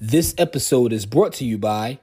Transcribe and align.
This 0.00 0.34
episode 0.36 0.92
is 0.92 1.06
brought 1.06 1.32
to 1.34 1.46
you 1.46 1.56
by 1.56 2.00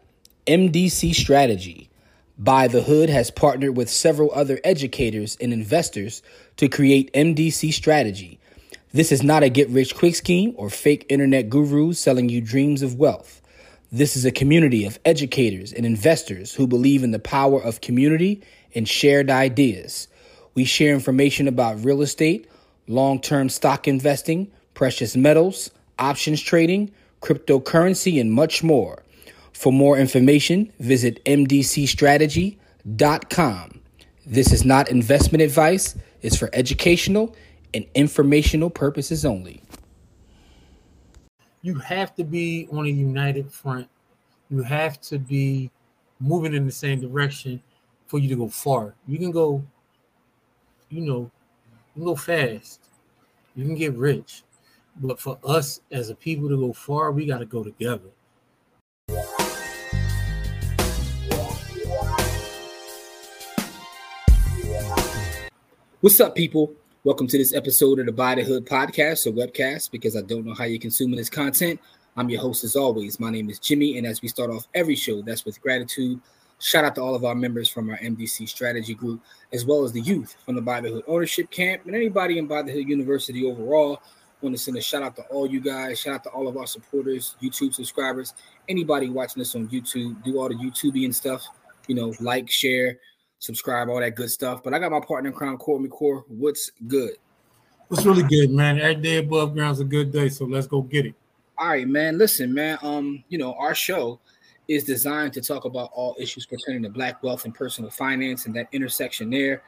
MDC 0.47 1.13
Strategy. 1.13 1.92
Buy 2.39 2.67
the 2.67 2.81
Hood 2.81 3.12
has 3.12 3.29
partnered 3.29 3.77
with 3.77 3.88
several 3.88 4.31
other 4.33 4.59
educators 4.63 5.37
and 5.39 5.53
investors 5.53 6.24
to 6.58 6.67
create 6.67 7.14
MDC 7.14 7.71
Strategy. 7.71 8.39
This 8.93 9.11
is 9.11 9.21
not 9.21 9.43
a 9.43 9.50
get 9.50 9.70
rich 9.70 9.93
quick 9.93 10.16
scheme 10.16 10.55
or 10.57 10.71
fake 10.71 11.05
internet 11.07 11.52
gurus 11.52 12.00
selling 12.00 12.29
you 12.29 12.41
dreams 12.41 12.82
of 12.82 12.96
wealth. 12.96 13.43
This 13.92 14.16
is 14.16 14.25
a 14.25 14.32
community 14.32 14.86
of 14.86 14.98
educators 15.05 15.71
and 15.71 15.86
investors 15.86 16.52
who 16.52 16.66
believe 16.66 17.04
in 17.04 17.12
the 17.12 17.20
power 17.20 17.62
of 17.62 17.82
community 17.82 18.41
and 18.73 18.89
shared 18.89 19.30
ideas. 19.30 20.07
We 20.55 20.66
share 20.66 20.96
information 20.96 21.48
about 21.48 21.86
real 21.86 22.02
estate, 22.02 22.50
long 22.88 23.21
term 23.21 23.50
stock 23.50 23.88
investing, 23.88 24.52
precious 24.73 25.16
metals, 25.16 25.70
options 26.00 26.41
trading, 26.41 26.91
cryptocurrency, 27.24 28.20
and 28.20 28.32
much 28.32 28.64
more. 28.64 29.04
For 29.54 29.71
more 29.71 29.97
information, 29.97 30.74
visit 30.79 31.24
mdcstrategy.com. 31.25 33.80
This 34.25 34.52
is 34.52 34.66
not 34.66 34.89
investment 34.89 35.41
advice, 35.41 35.95
it's 36.21 36.35
for 36.35 36.49
educational 36.53 37.35
and 37.73 37.85
informational 37.95 38.70
purposes 38.70 39.25
only. 39.25 39.61
You 41.61 41.75
have 41.75 42.13
to 42.16 42.23
be 42.23 42.67
on 42.71 42.85
a 42.85 42.89
united 42.89 43.52
front. 43.52 43.88
You 44.49 44.63
have 44.63 44.99
to 45.02 45.17
be 45.17 45.71
moving 46.19 46.53
in 46.53 46.66
the 46.66 46.71
same 46.71 46.99
direction 46.99 47.61
for 48.08 48.19
you 48.19 48.30
to 48.30 48.35
go 48.35 48.49
far. 48.49 48.95
You 49.08 49.17
can 49.17 49.31
go, 49.31 49.63
you 50.89 51.02
know, 51.02 51.31
you 51.95 51.95
can 51.95 52.05
go 52.05 52.16
fast. 52.16 52.81
You 53.55 53.66
can 53.66 53.75
get 53.75 53.94
rich. 53.94 54.44
But 54.95 55.20
for 55.20 55.39
us 55.43 55.81
as 55.91 56.11
a 56.11 56.15
people 56.15 56.49
to 56.49 56.57
go 56.57 56.71
far, 56.71 57.11
we 57.11 57.25
got 57.25 57.39
to 57.39 57.45
go 57.45 57.63
together. 57.63 58.09
What's 66.02 66.19
up, 66.19 66.36
people? 66.36 66.73
Welcome 67.03 67.27
to 67.27 67.38
this 67.39 67.55
episode 67.55 67.99
of 67.99 68.05
the 68.05 68.11
Buy 68.11 68.36
the 68.36 68.44
Hood 68.44 68.67
podcast 68.67 69.25
or 69.25 69.31
webcast 69.31 69.89
because 69.89 70.16
I 70.16 70.21
don't 70.21 70.45
know 70.45 70.53
how 70.53 70.66
you're 70.66 70.80
consuming 70.80 71.17
this 71.17 71.30
content. 71.30 71.80
I'm 72.16 72.30
your 72.30 72.41
host 72.41 72.64
as 72.64 72.75
always. 72.75 73.19
My 73.19 73.31
name 73.31 73.49
is 73.49 73.58
Jimmy, 73.58 73.97
and 73.97 74.05
as 74.05 74.21
we 74.21 74.27
start 74.27 74.52
off 74.52 74.67
every 74.75 74.95
show, 74.95 75.23
that's 75.23 75.44
with 75.44 75.59
gratitude. 75.59 76.21
Shout 76.59 76.86
out 76.86 76.94
to 76.95 77.02
all 77.02 77.16
of 77.16 77.25
our 77.25 77.33
members 77.33 77.67
from 77.67 77.89
our 77.89 77.97
MDC 77.97 78.47
strategy 78.47 78.94
group, 78.94 79.21
as 79.52 79.66
well 79.66 79.83
as 79.83 79.91
the 79.91 80.02
youth 80.02 80.36
from 80.45 80.55
the 80.55 80.61
Buy 80.61 80.81
the 80.81 80.89
Hood 80.89 81.03
ownership 81.08 81.49
camp, 81.49 81.88
and 81.88 81.95
anybody 81.95 82.38
in 82.38 82.45
Buy 82.45 82.61
the 82.61 82.71
Hood 82.71 82.88
University 82.88 83.44
overall. 83.44 83.99
Want 84.44 84.58
to 84.58 84.61
send 84.61 84.75
a 84.75 84.81
shout 84.81 85.02
out 85.03 85.16
to 85.16 85.22
all 85.30 85.49
you 85.49 85.61
guys. 85.61 86.02
Shout 86.02 86.16
out 86.16 86.23
to 86.25 86.30
all 86.30 86.49
of 86.49 86.58
our 86.58 86.67
supporters, 86.67 87.38
YouTube 87.41 87.73
subscribers, 87.73 88.33
anybody 88.67 89.09
watching 89.09 89.39
this 89.39 89.55
on 89.55 89.69
YouTube. 89.69 90.22
Do 90.22 90.38
all 90.38 90.49
the 90.49 90.55
YouTubey 90.55 91.05
and 91.05 91.16
stuff. 91.16 91.47
You 91.88 91.95
know, 91.95 92.13
like, 92.19 92.52
share, 92.52 92.97
subscribe, 93.39 93.88
all 93.88 94.02
that 94.02 94.16
good 94.16 94.30
stuff. 94.30 94.61
But 94.61 94.73
I 94.73 94.80
got 94.80 94.91
my 94.91 94.99
partner 94.99 95.30
in 95.30 95.36
crime, 95.36 95.58
Core 95.58 95.80
McCore. 95.80 96.23
What's 96.27 96.71
good? 96.88 97.14
What's 97.88 98.05
really 98.05 98.23
good, 98.23 98.52
man? 98.52 98.80
Every 98.80 98.95
day 98.95 99.17
above 99.17 99.53
ground's 99.53 99.80
a 99.80 99.86
good 99.86 100.11
day, 100.11 100.27
so 100.27 100.44
let's 100.44 100.67
go 100.67 100.81
get 100.81 101.05
it. 101.05 101.16
All 101.58 101.69
right, 101.69 101.88
man. 101.88 102.17
Listen, 102.17 102.53
man. 102.53 102.77
Um, 102.81 103.23
you 103.30 103.38
know, 103.38 103.53
our 103.53 103.73
show 103.73 104.19
is 104.67 104.83
designed 104.83 105.31
to 105.33 105.41
talk 105.41 105.64
about 105.64 105.89
all 105.94 106.17
issues 106.19 106.45
pertaining 106.45 106.83
to 106.83 106.89
black 106.89 107.23
wealth 107.23 107.45
and 107.45 107.55
personal 107.55 107.89
finance 107.89 108.45
and 108.45 108.55
that 108.55 108.67
intersection 108.73 109.30
there. 109.30 109.64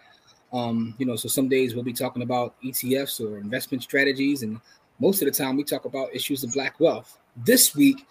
Um, 0.54 0.96
you 0.98 1.06
know, 1.06 1.16
so 1.16 1.28
some 1.28 1.50
days 1.50 1.76
we'll 1.76 1.84
be 1.84 1.94
talking 1.94 2.22
about 2.22 2.56
ETFs 2.64 3.20
or 3.20 3.38
investment 3.38 3.84
strategies, 3.84 4.44
and 4.44 4.60
most 5.00 5.22
of 5.22 5.26
the 5.26 5.32
time 5.32 5.58
we 5.58 5.64
talk 5.64 5.86
about 5.86 6.14
issues 6.14 6.44
of 6.44 6.54
black 6.54 6.80
wealth. 6.80 7.18
This 7.38 7.76
week 7.76 8.06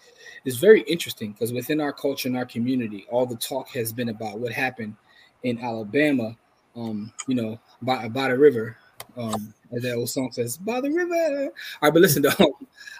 is 0.45 0.57
very 0.57 0.81
interesting 0.81 1.31
because 1.31 1.51
within 1.51 1.81
our 1.81 1.91
culture 1.91 2.27
and 2.27 2.37
our 2.37 2.45
community, 2.45 3.07
all 3.09 3.25
the 3.25 3.35
talk 3.35 3.69
has 3.69 3.91
been 3.91 4.09
about 4.09 4.39
what 4.39 4.51
happened 4.51 4.95
in 5.43 5.59
Alabama, 5.59 6.35
um, 6.75 7.11
you 7.27 7.35
know, 7.35 7.59
by, 7.81 8.07
by 8.07 8.27
the 8.27 8.37
river, 8.37 8.77
um, 9.17 9.53
as 9.75 9.81
that 9.81 9.95
old 9.95 10.09
song 10.09 10.31
says, 10.31 10.57
by 10.57 10.79
the 10.81 10.91
river. 10.91 11.15
All 11.15 11.51
right, 11.81 11.93
but 11.93 12.01
listen, 12.01 12.21
to, 12.23 12.51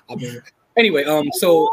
um, 0.10 0.20
anyway, 0.78 1.04
um, 1.04 1.30
so 1.34 1.72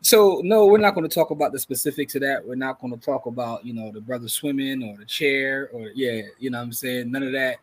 so 0.00 0.40
no, 0.44 0.66
we're 0.66 0.78
not 0.78 0.94
going 0.94 1.08
to 1.08 1.14
talk 1.14 1.30
about 1.30 1.52
the 1.52 1.58
specifics 1.58 2.14
of 2.14 2.22
that. 2.22 2.46
We're 2.46 2.54
not 2.54 2.80
going 2.80 2.92
to 2.92 3.00
talk 3.00 3.26
about 3.26 3.64
you 3.64 3.74
know 3.74 3.90
the 3.90 4.00
brother 4.00 4.28
swimming 4.28 4.82
or 4.82 4.96
the 4.96 5.04
chair 5.04 5.70
or 5.72 5.90
yeah, 5.94 6.22
you 6.38 6.50
know 6.50 6.58
what 6.58 6.64
I'm 6.64 6.72
saying 6.72 7.10
none 7.10 7.22
of 7.22 7.32
that. 7.32 7.56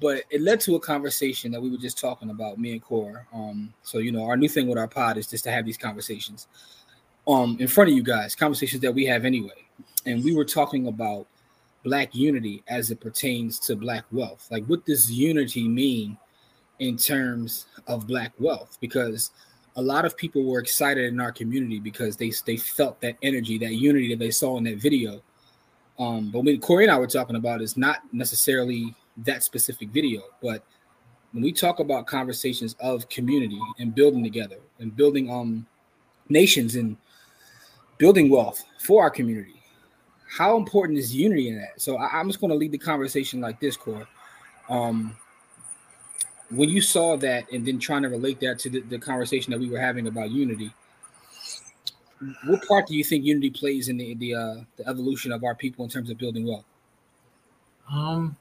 But 0.00 0.24
it 0.30 0.42
led 0.42 0.60
to 0.60 0.74
a 0.74 0.80
conversation 0.80 1.50
that 1.52 1.62
we 1.62 1.70
were 1.70 1.78
just 1.78 1.98
talking 1.98 2.28
about, 2.28 2.58
me 2.58 2.72
and 2.72 2.82
Core. 2.82 3.26
Um, 3.32 3.72
so 3.82 3.98
you 3.98 4.12
know, 4.12 4.24
our 4.24 4.36
new 4.36 4.48
thing 4.48 4.68
with 4.68 4.78
our 4.78 4.88
pod 4.88 5.16
is 5.16 5.26
just 5.26 5.44
to 5.44 5.50
have 5.50 5.64
these 5.64 5.78
conversations, 5.78 6.48
um, 7.26 7.56
in 7.60 7.68
front 7.68 7.90
of 7.90 7.96
you 7.96 8.02
guys, 8.02 8.34
conversations 8.34 8.82
that 8.82 8.92
we 8.94 9.06
have 9.06 9.24
anyway. 9.24 9.66
And 10.04 10.22
we 10.22 10.34
were 10.34 10.44
talking 10.44 10.86
about 10.86 11.26
black 11.82 12.14
unity 12.14 12.62
as 12.68 12.90
it 12.90 13.00
pertains 13.00 13.58
to 13.60 13.76
black 13.76 14.04
wealth. 14.10 14.48
Like, 14.50 14.64
what 14.66 14.84
does 14.86 15.10
unity 15.10 15.68
mean 15.68 16.18
in 16.78 16.96
terms 16.96 17.66
of 17.86 18.06
black 18.06 18.32
wealth? 18.38 18.76
Because 18.80 19.30
a 19.76 19.82
lot 19.82 20.04
of 20.04 20.16
people 20.16 20.44
were 20.44 20.58
excited 20.58 21.04
in 21.04 21.20
our 21.20 21.32
community 21.32 21.78
because 21.78 22.16
they 22.16 22.32
they 22.46 22.56
felt 22.56 23.00
that 23.02 23.16
energy, 23.22 23.58
that 23.58 23.74
unity 23.74 24.08
that 24.10 24.18
they 24.18 24.30
saw 24.30 24.56
in 24.56 24.64
that 24.64 24.78
video. 24.78 25.22
Um, 25.98 26.30
but 26.30 26.44
when 26.44 26.60
Corey 26.60 26.84
and 26.84 26.92
I 26.92 26.98
were 26.98 27.06
talking 27.06 27.36
about 27.36 27.62
is 27.62 27.76
not 27.76 27.98
necessarily 28.12 28.94
that 29.18 29.42
specific 29.42 29.90
video, 29.90 30.22
but 30.42 30.64
when 31.32 31.42
we 31.42 31.52
talk 31.52 31.80
about 31.80 32.06
conversations 32.06 32.74
of 32.80 33.08
community 33.08 33.60
and 33.78 33.94
building 33.94 34.22
together 34.22 34.58
and 34.78 34.94
building 34.96 35.30
um 35.30 35.66
nations 36.28 36.74
and 36.74 36.96
building 37.98 38.28
wealth 38.30 38.64
for 38.80 39.02
our 39.02 39.10
community, 39.10 39.62
how 40.28 40.56
important 40.56 40.98
is 40.98 41.14
unity 41.14 41.48
in 41.48 41.56
that? 41.56 41.80
So 41.80 41.96
I, 41.96 42.18
am 42.18 42.28
just 42.28 42.40
going 42.40 42.50
to 42.50 42.56
lead 42.56 42.72
the 42.72 42.78
conversation 42.78 43.40
like 43.40 43.60
this, 43.60 43.76
Core. 43.76 44.08
Um, 44.68 45.16
when 46.50 46.68
you 46.68 46.80
saw 46.80 47.16
that 47.16 47.50
and 47.52 47.66
then 47.66 47.78
trying 47.78 48.02
to 48.02 48.08
relate 48.08 48.40
that 48.40 48.58
to 48.60 48.70
the, 48.70 48.80
the, 48.82 48.98
conversation 48.98 49.50
that 49.50 49.58
we 49.58 49.68
were 49.68 49.80
having 49.80 50.06
about 50.06 50.30
unity 50.30 50.72
what 52.44 52.66
part 52.66 52.86
do 52.86 52.94
you 52.94 53.04
think 53.04 53.24
unity 53.24 53.50
plays 53.50 53.88
in 53.88 53.96
the 53.98 54.14
the, 54.14 54.34
uh, 54.34 54.54
the 54.76 54.88
evolution 54.88 55.32
of 55.32 55.44
our 55.44 55.54
people 55.54 55.84
in 55.84 55.90
terms 55.90 56.10
of 56.10 56.16
building 56.16 56.46
wealth? 56.46 56.64
Um 57.90 58.36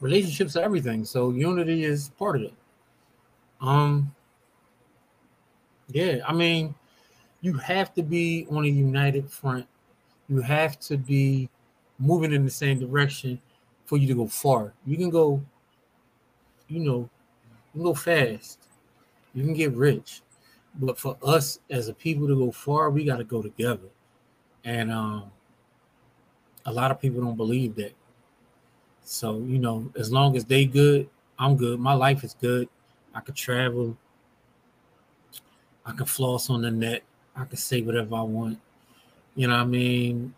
relationships 0.00 0.56
are 0.56 0.64
everything 0.64 1.04
so 1.04 1.30
unity 1.30 1.84
is 1.84 2.08
part 2.18 2.36
of 2.36 2.42
it. 2.42 2.54
Um 3.60 4.14
yeah 5.88 6.20
i 6.26 6.32
mean 6.32 6.74
you 7.42 7.54
have 7.54 7.92
to 7.92 8.02
be 8.02 8.46
on 8.50 8.64
a 8.64 8.68
united 8.68 9.28
front. 9.30 9.66
You 10.28 10.40
have 10.40 10.78
to 10.80 10.96
be 10.96 11.50
moving 11.98 12.32
in 12.32 12.44
the 12.44 12.50
same 12.50 12.78
direction 12.78 13.40
for 13.84 13.96
you 13.96 14.06
to 14.08 14.14
go 14.14 14.26
far. 14.26 14.72
You 14.86 14.96
can 14.96 15.10
go, 15.10 15.42
you 16.68 16.80
know, 16.80 17.10
you 17.72 17.80
can 17.80 17.82
go 17.82 17.94
fast. 17.94 18.58
You 19.34 19.44
can 19.44 19.54
get 19.54 19.72
rich. 19.72 20.22
But 20.74 20.98
for 20.98 21.16
us 21.22 21.58
as 21.70 21.88
a 21.88 21.94
people 21.94 22.26
to 22.28 22.36
go 22.36 22.50
far, 22.50 22.90
we 22.90 23.04
got 23.04 23.18
to 23.18 23.24
go 23.24 23.42
together. 23.42 23.88
And 24.64 24.90
um, 24.90 25.30
a 26.64 26.72
lot 26.72 26.90
of 26.90 27.00
people 27.00 27.20
don't 27.20 27.36
believe 27.36 27.74
that. 27.76 27.92
So, 29.04 29.38
you 29.38 29.58
know, 29.58 29.90
as 29.98 30.12
long 30.12 30.36
as 30.36 30.44
they 30.44 30.64
good, 30.64 31.08
I'm 31.38 31.56
good. 31.56 31.80
My 31.80 31.92
life 31.92 32.24
is 32.24 32.34
good. 32.40 32.68
I 33.14 33.20
could 33.20 33.34
travel. 33.34 33.96
I 35.84 35.92
can 35.92 36.06
floss 36.06 36.48
on 36.48 36.62
the 36.62 36.70
net. 36.70 37.02
I 37.36 37.44
can 37.44 37.56
say 37.56 37.82
whatever 37.82 38.14
I 38.14 38.22
want. 38.22 38.58
You 39.34 39.48
know 39.48 39.56
what 39.56 39.62
I 39.62 39.66
mean? 39.66 40.34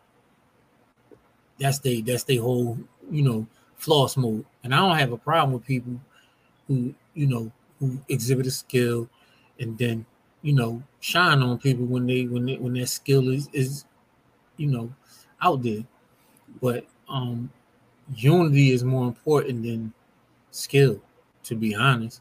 That's 1.58 1.78
the 1.78 2.02
that's 2.02 2.24
the 2.24 2.38
whole 2.38 2.78
you 3.10 3.22
know, 3.22 3.46
floss 3.76 4.16
mode. 4.16 4.44
And 4.62 4.74
I 4.74 4.78
don't 4.78 4.98
have 4.98 5.12
a 5.12 5.18
problem 5.18 5.52
with 5.54 5.66
people 5.66 6.00
who, 6.68 6.94
you 7.14 7.26
know, 7.26 7.52
who 7.80 7.98
exhibit 8.08 8.46
a 8.46 8.50
skill 8.50 9.08
and 9.58 9.76
then, 9.78 10.06
you 10.42 10.52
know, 10.52 10.82
shine 11.00 11.42
on 11.42 11.58
people 11.58 11.86
when 11.86 12.06
they 12.06 12.24
when 12.26 12.46
they, 12.46 12.56
when 12.56 12.74
their 12.74 12.86
skill 12.86 13.28
is 13.30 13.48
is, 13.52 13.84
you 14.56 14.68
know, 14.68 14.92
out 15.40 15.62
there. 15.62 15.84
But 16.60 16.86
um 17.08 17.50
unity 18.16 18.72
is 18.72 18.84
more 18.84 19.06
important 19.06 19.62
than 19.62 19.92
skill, 20.50 21.00
to 21.44 21.54
be 21.54 21.74
honest, 21.74 22.20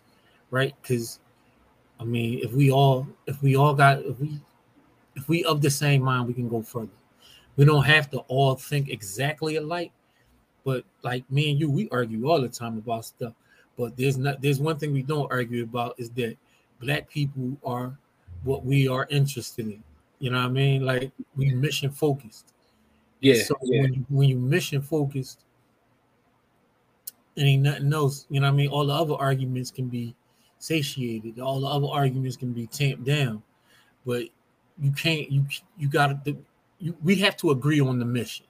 right? 0.52 0.74
Because 0.82 1.20
I 2.00 2.04
mean, 2.04 2.40
if 2.44 2.52
we 2.54 2.72
all 2.72 3.08
if 3.28 3.42
we 3.42 3.56
all 3.56 3.74
got 3.74 4.00
if 4.00 4.20
we 4.20 4.40
if 5.16 5.28
we 5.28 5.44
of 5.46 5.62
the 5.62 5.70
same 5.70 6.04
mind, 6.04 6.28
we 6.28 6.34
can 6.34 6.50
go 6.50 6.62
further. 6.62 6.90
We 7.56 7.66
don't 7.66 7.84
have 7.84 8.10
to 8.12 8.20
all 8.28 8.56
think 8.56 8.90
exactly 8.90 9.58
alike, 9.58 9.92
but 10.64 10.84
like 11.02 11.30
me 11.30 11.52
and 11.52 11.60
you, 11.60 11.70
we 11.70 11.90
argue 11.90 12.30
all 12.30 12.42
the 12.42 12.50
time 12.50 12.78
about 12.78 13.06
stuff. 13.06 13.34
But 13.78 13.98
there's 13.98 14.18
not 14.18 14.42
there's 14.42 14.60
one 14.60 14.78
thing 14.78 14.94
we 14.94 15.02
don't 15.02 15.32
argue 15.32 15.64
about 15.64 15.96
is 15.98 16.10
that 16.12 16.38
black 16.80 17.10
people 17.10 17.58
are 17.66 17.98
what 18.44 18.66
we 18.66 18.88
are 18.88 19.08
interested 19.10 19.68
in. 19.68 19.84
You 20.20 20.32
know 20.32 20.38
what 20.38 20.46
I 20.46 20.50
mean? 20.50 20.86
Like 20.86 21.12
we 21.36 21.54
mission 21.54 21.92
focused. 21.92 22.54
Yeah. 23.20 23.44
So 23.44 23.56
yeah. 23.64 23.82
when 23.82 23.94
you 23.94 24.06
when 24.10 24.30
you 24.30 24.38
mission 24.38 24.82
focused, 24.82 25.44
and 27.36 27.48
ain't 27.48 27.64
nothing 27.64 27.92
else, 27.92 28.26
you 28.30 28.40
know 28.40 28.48
what 28.48 28.54
I 28.54 28.58
mean? 28.58 28.70
All 28.70 28.86
the 28.86 28.94
other 28.94 29.16
arguments 29.16 29.72
can 29.72 29.88
be 29.88 30.16
satiated. 30.60 31.40
All 31.40 31.60
the 31.60 31.68
other 31.68 31.88
arguments 31.88 32.38
can 32.38 32.54
be 32.54 32.68
tamped 32.68 33.04
down, 33.04 33.42
but 34.06 34.24
you 34.80 34.92
can't. 34.92 35.32
You 35.32 35.46
you 35.78 35.88
got 35.88 36.24
to. 36.26 36.38
You, 36.80 36.96
we 37.02 37.16
have 37.18 37.38
to 37.38 37.52
agree 37.52 37.80
on 37.80 38.00
the 38.00 38.06
mission. 38.06 38.46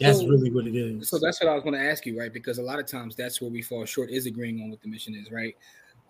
That's 0.00 0.18
so, 0.18 0.26
really 0.26 0.50
what 0.50 0.66
it 0.66 0.74
is. 0.74 1.08
So 1.08 1.18
that's 1.18 1.40
what 1.40 1.48
I 1.50 1.54
was 1.54 1.62
going 1.62 1.74
to 1.74 1.84
ask 1.84 2.04
you, 2.04 2.18
right? 2.18 2.32
Because 2.32 2.58
a 2.58 2.62
lot 2.62 2.78
of 2.78 2.86
times 2.86 3.14
that's 3.14 3.40
where 3.40 3.50
we 3.50 3.62
fall 3.62 3.84
short 3.84 4.10
is 4.10 4.26
agreeing 4.26 4.60
on 4.60 4.70
what 4.70 4.82
the 4.82 4.88
mission 4.88 5.14
is, 5.14 5.30
right? 5.30 5.56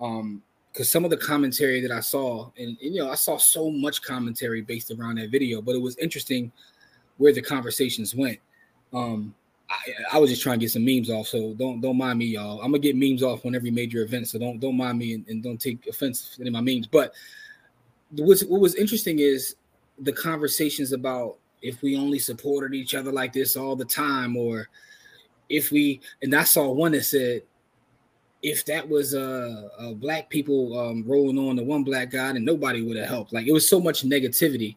Um, 0.01 0.43
because 0.73 0.91
some 0.91 1.05
of 1.05 1.11
the 1.11 1.17
commentary 1.17 1.81
that 1.81 1.93
I 1.93 2.01
saw, 2.01 2.51
and, 2.59 2.77
and, 2.83 2.95
you 2.95 3.01
know, 3.01 3.09
I 3.09 3.15
saw 3.15 3.37
so 3.37 3.71
much 3.71 4.03
commentary 4.03 4.61
based 4.61 4.91
around 4.91 5.19
that 5.19 5.31
video, 5.31 5.63
but 5.63 5.77
it 5.77 5.81
was 5.81 5.97
interesting 5.99 6.51
where 7.17 7.33
the 7.33 7.43
conversations 7.43 8.13
went. 8.13 8.41
Um, 8.93 9.35
I, 9.71 9.77
I, 10.15 10.19
was 10.19 10.31
just 10.31 10.43
trying 10.43 10.59
to 10.59 10.65
get 10.65 10.73
some 10.73 10.85
memes 10.85 11.11
off, 11.11 11.29
so 11.29 11.55
don't 11.55 11.81
don't 11.81 11.97
mind 11.97 12.19
me, 12.19 12.27
y'all. 12.27 12.61
I'm 12.61 12.73
gonna 12.73 12.81
get 12.81 12.97
memes 12.97 13.23
off 13.23 13.47
on 13.47 13.55
every 13.55 13.71
major 13.71 14.03
event, 14.03 14.29
so 14.29 14.39
don't 14.39 14.59
don't 14.59 14.77
mind 14.77 14.99
me 14.99 15.15
and, 15.15 15.27
and 15.29 15.43
don't 15.43 15.61
take 15.61 15.87
offense 15.87 16.35
to 16.35 16.43
any 16.43 16.49
of 16.49 16.53
my 16.53 16.61
memes. 16.61 16.87
But 16.87 17.15
what 18.11 18.41
what 18.41 18.61
was 18.61 18.75
interesting 18.75 19.21
is 19.21 19.57
the 19.99 20.13
conversations 20.13 20.93
about 20.93 21.39
if 21.65 21.81
we 21.83 21.97
only 21.97 22.19
supported 22.19 22.75
each 22.75 22.95
other 22.95 23.11
like 23.11 23.33
this 23.33 23.57
all 23.57 23.75
the 23.75 23.85
time, 23.85 24.37
or 24.37 24.69
if 25.49 25.73
we 25.73 26.01
and 26.23 26.35
I 26.35 26.45
saw 26.45 26.71
one 26.71 26.93
that 26.93 27.05
said 27.05 27.43
if 28.43 28.65
that 28.67 28.87
was 28.87 29.15
uh, 29.15 29.69
uh 29.79 29.93
black 29.95 30.29
people 30.29 30.79
um, 30.79 31.03
rolling 31.07 31.39
on 31.39 31.57
the 31.57 31.65
one 31.65 31.83
black 31.83 32.11
guy 32.11 32.29
and 32.29 32.45
nobody 32.45 32.83
would 32.83 32.99
have 32.99 33.09
helped. 33.09 33.33
Like 33.33 33.47
it 33.47 33.53
was 33.53 33.69
so 33.69 33.81
much 33.81 34.05
negativity. 34.05 34.77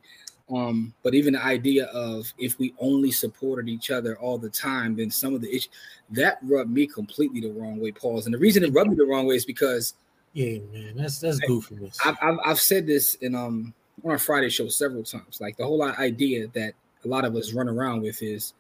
Um, 0.50 0.94
but 1.04 1.14
even 1.14 1.34
the 1.34 1.44
idea 1.44 1.88
of 1.88 2.34
if 2.38 2.58
we 2.58 2.74
only 2.80 3.12
supported 3.12 3.68
each 3.68 3.92
other 3.92 4.18
all 4.18 4.38
the 4.38 4.50
time, 4.50 4.96
then 4.96 5.12
some 5.12 5.36
of 5.36 5.42
the 5.42 5.50
issues 5.50 5.70
that 6.12 6.40
rubbed 6.42 6.72
me 6.72 6.88
completely 6.88 7.42
the 7.42 7.52
wrong 7.52 7.82
way, 7.82 7.92
Pauls. 7.92 8.26
And 8.26 8.34
the 8.34 8.38
reason 8.38 8.64
it 8.64 8.72
rubbed 8.72 8.92
me 8.92 8.96
the 8.96 9.06
wrong 9.06 9.28
way 9.28 9.36
is 9.36 9.46
because 9.46 9.96
yeah, 10.32 10.60
man, 10.72 10.96
that's 10.96 11.20
that's 11.20 11.42
goofiness. 11.42 11.98
I've, 12.06 12.16
I've, 12.22 12.38
I've 12.46 12.60
said 12.62 12.88
this 12.88 13.16
in 13.16 13.36
um 13.36 13.74
on 14.04 14.12
our 14.12 14.18
Friday 14.18 14.50
show 14.50 14.68
several 14.68 15.04
times. 15.04 15.42
Like 15.42 15.58
the 15.58 15.66
whole 15.66 15.84
idea 15.84 16.48
that 16.50 16.74
a 17.04 17.08
lot 17.08 17.26
of 17.26 17.36
us 17.36 17.54
run 17.54 17.70
around 17.70 18.02
with 18.02 18.22
is 18.22 18.54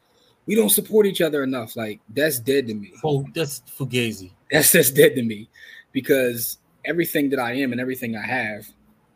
we 0.45 0.55
don't 0.55 0.69
support 0.69 1.05
each 1.05 1.21
other 1.21 1.43
enough. 1.43 1.75
Like 1.75 1.99
that's 2.09 2.39
dead 2.39 2.67
to 2.67 2.73
me. 2.73 2.93
Oh, 3.03 3.25
that's 3.33 3.61
fugazi. 3.77 4.31
That's 4.51 4.71
just 4.71 4.95
dead 4.95 5.15
to 5.15 5.23
me 5.23 5.49
because 5.91 6.57
everything 6.85 7.29
that 7.29 7.39
I 7.39 7.53
am 7.53 7.71
and 7.71 7.81
everything 7.81 8.15
I 8.15 8.25
have. 8.25 8.67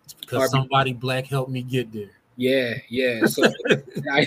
It's 0.03 0.13
because 0.13 0.51
somebody 0.51 0.93
black 0.93 1.25
helped 1.25 1.51
me 1.51 1.61
get 1.61 1.91
there. 1.91 2.11
Yeah, 2.35 2.75
yeah. 2.89 3.25
So, 3.25 3.43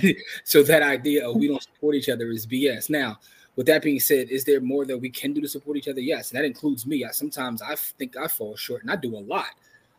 so 0.44 0.62
that 0.62 0.82
idea 0.82 1.28
of 1.28 1.36
we 1.36 1.48
don't 1.48 1.62
support 1.62 1.94
each 1.94 2.08
other 2.08 2.30
is 2.30 2.46
BS. 2.46 2.90
Now, 2.90 3.18
with 3.56 3.66
that 3.66 3.82
being 3.82 4.00
said, 4.00 4.30
is 4.30 4.44
there 4.44 4.60
more 4.60 4.84
that 4.84 4.98
we 4.98 5.10
can 5.10 5.32
do 5.32 5.40
to 5.40 5.48
support 5.48 5.76
each 5.76 5.88
other? 5.88 6.00
Yes, 6.00 6.30
and 6.30 6.38
that 6.38 6.44
includes 6.44 6.86
me. 6.86 7.04
I, 7.04 7.10
sometimes 7.10 7.62
I 7.62 7.74
think 7.76 8.16
I 8.16 8.28
fall 8.28 8.56
short, 8.56 8.82
and 8.82 8.90
I 8.90 8.96
do 8.96 9.16
a 9.16 9.18
lot, 9.18 9.50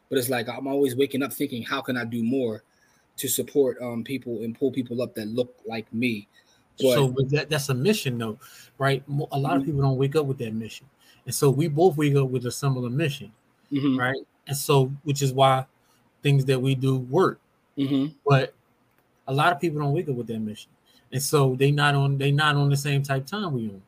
but 0.10 0.18
it's 0.18 0.30
like 0.30 0.48
I'm 0.50 0.68
always 0.68 0.96
waking 0.96 1.24
up 1.24 1.34
thinking, 1.34 1.63
how 1.63 1.81
can 1.81 1.98
I 1.98 2.06
do 2.06 2.24
more 2.24 2.63
to 3.18 3.28
support 3.28 3.78
um, 3.81 4.04
people 4.04 4.42
and 4.42 4.57
pull 4.57 4.72
people 4.72 5.02
up 5.02 5.16
that 5.16 5.28
look 5.28 5.56
like 5.66 5.92
me? 5.94 6.28
But, 6.78 6.94
so 6.94 7.16
that, 7.30 7.50
that's 7.50 7.69
a 7.69 7.74
mission, 7.74 8.18
though, 8.18 8.38
right? 8.78 9.04
A 9.07 9.40
lot 9.40 9.56
of 9.56 9.62
mm-hmm. 9.62 9.66
people 9.66 9.81
don't 9.81 9.98
wake 9.98 10.16
up 10.16 10.25
with 10.25 10.38
that 10.40 10.54
mission, 10.54 10.88
and 11.25 11.34
so 11.34 11.50
we 11.50 11.68
both 11.68 11.98
wake 11.98 12.16
up 12.16 12.30
with 12.30 12.46
a 12.46 12.52
similar 12.52 12.90
mission, 12.90 13.31
mm-hmm. 13.72 13.98
right? 13.98 14.28
And 14.48 14.57
so, 14.57 14.92
which 15.04 15.22
is 15.22 15.31
why 15.34 15.66
things 16.22 16.46
that 16.46 16.62
we 16.62 16.75
do 16.75 16.98
work. 16.98 17.40
Mm-hmm. 17.78 18.13
But 18.25 18.54
a 19.28 19.34
lot 19.34 19.54
of 19.54 19.60
people 19.60 19.80
don't 19.80 19.94
wake 19.94 20.10
up 20.10 20.16
with 20.16 20.28
that 20.28 20.40
mission, 20.40 20.69
and 21.12 21.22
so 21.22 21.56
they 21.56 21.72
not 21.72 21.96
on 21.96 22.18
they 22.18 22.31
not 22.31 22.56
on 22.56 22.69
the 22.69 22.78
same 22.78 23.04
type 23.04 23.25
time 23.25 23.54
we 23.54 23.68
on, 23.68 23.81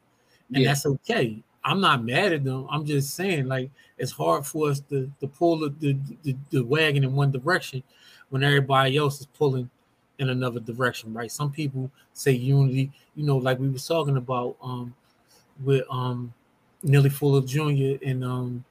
and 0.54 0.64
yeah. 0.64 0.70
that's 0.70 0.86
okay. 0.86 1.44
I'm 1.68 1.82
not 1.82 2.04
mad 2.04 2.32
at 2.32 2.46
them. 2.46 2.66
I'm 2.72 2.86
just 2.86 3.14
saying, 3.14 3.48
like, 3.48 3.70
it's 3.98 4.14
hard 4.14 4.46
for 4.46 4.70
us 4.70 4.80
to, 4.90 5.12
to 5.20 5.28
pull 5.28 5.60
the, 5.60 5.70
the, 5.80 5.98
the, 6.24 6.36
the 6.50 6.64
wagon 6.64 7.04
in 7.04 7.14
one 7.14 7.30
direction 7.30 7.84
when 8.30 8.42
everybody 8.42 8.96
else 8.96 9.20
is 9.20 9.26
pulling 9.26 9.70
in 10.18 10.30
another 10.30 10.62
direction, 10.62 11.14
right? 11.14 11.30
Some 11.30 11.52
people 11.52 11.92
say 12.14 12.32
unity, 12.32 12.92
you 13.16 13.26
know, 13.26 13.36
like 13.36 13.60
we 13.60 13.68
was 13.68 13.86
talking 13.86 14.16
about 14.16 14.56
um 14.62 14.96
with 15.64 15.84
um 15.90 16.34
Neely 16.84 17.10
Fuller 17.10 17.42
Jr. 17.42 18.04
and 18.06 18.24
um 18.24 18.64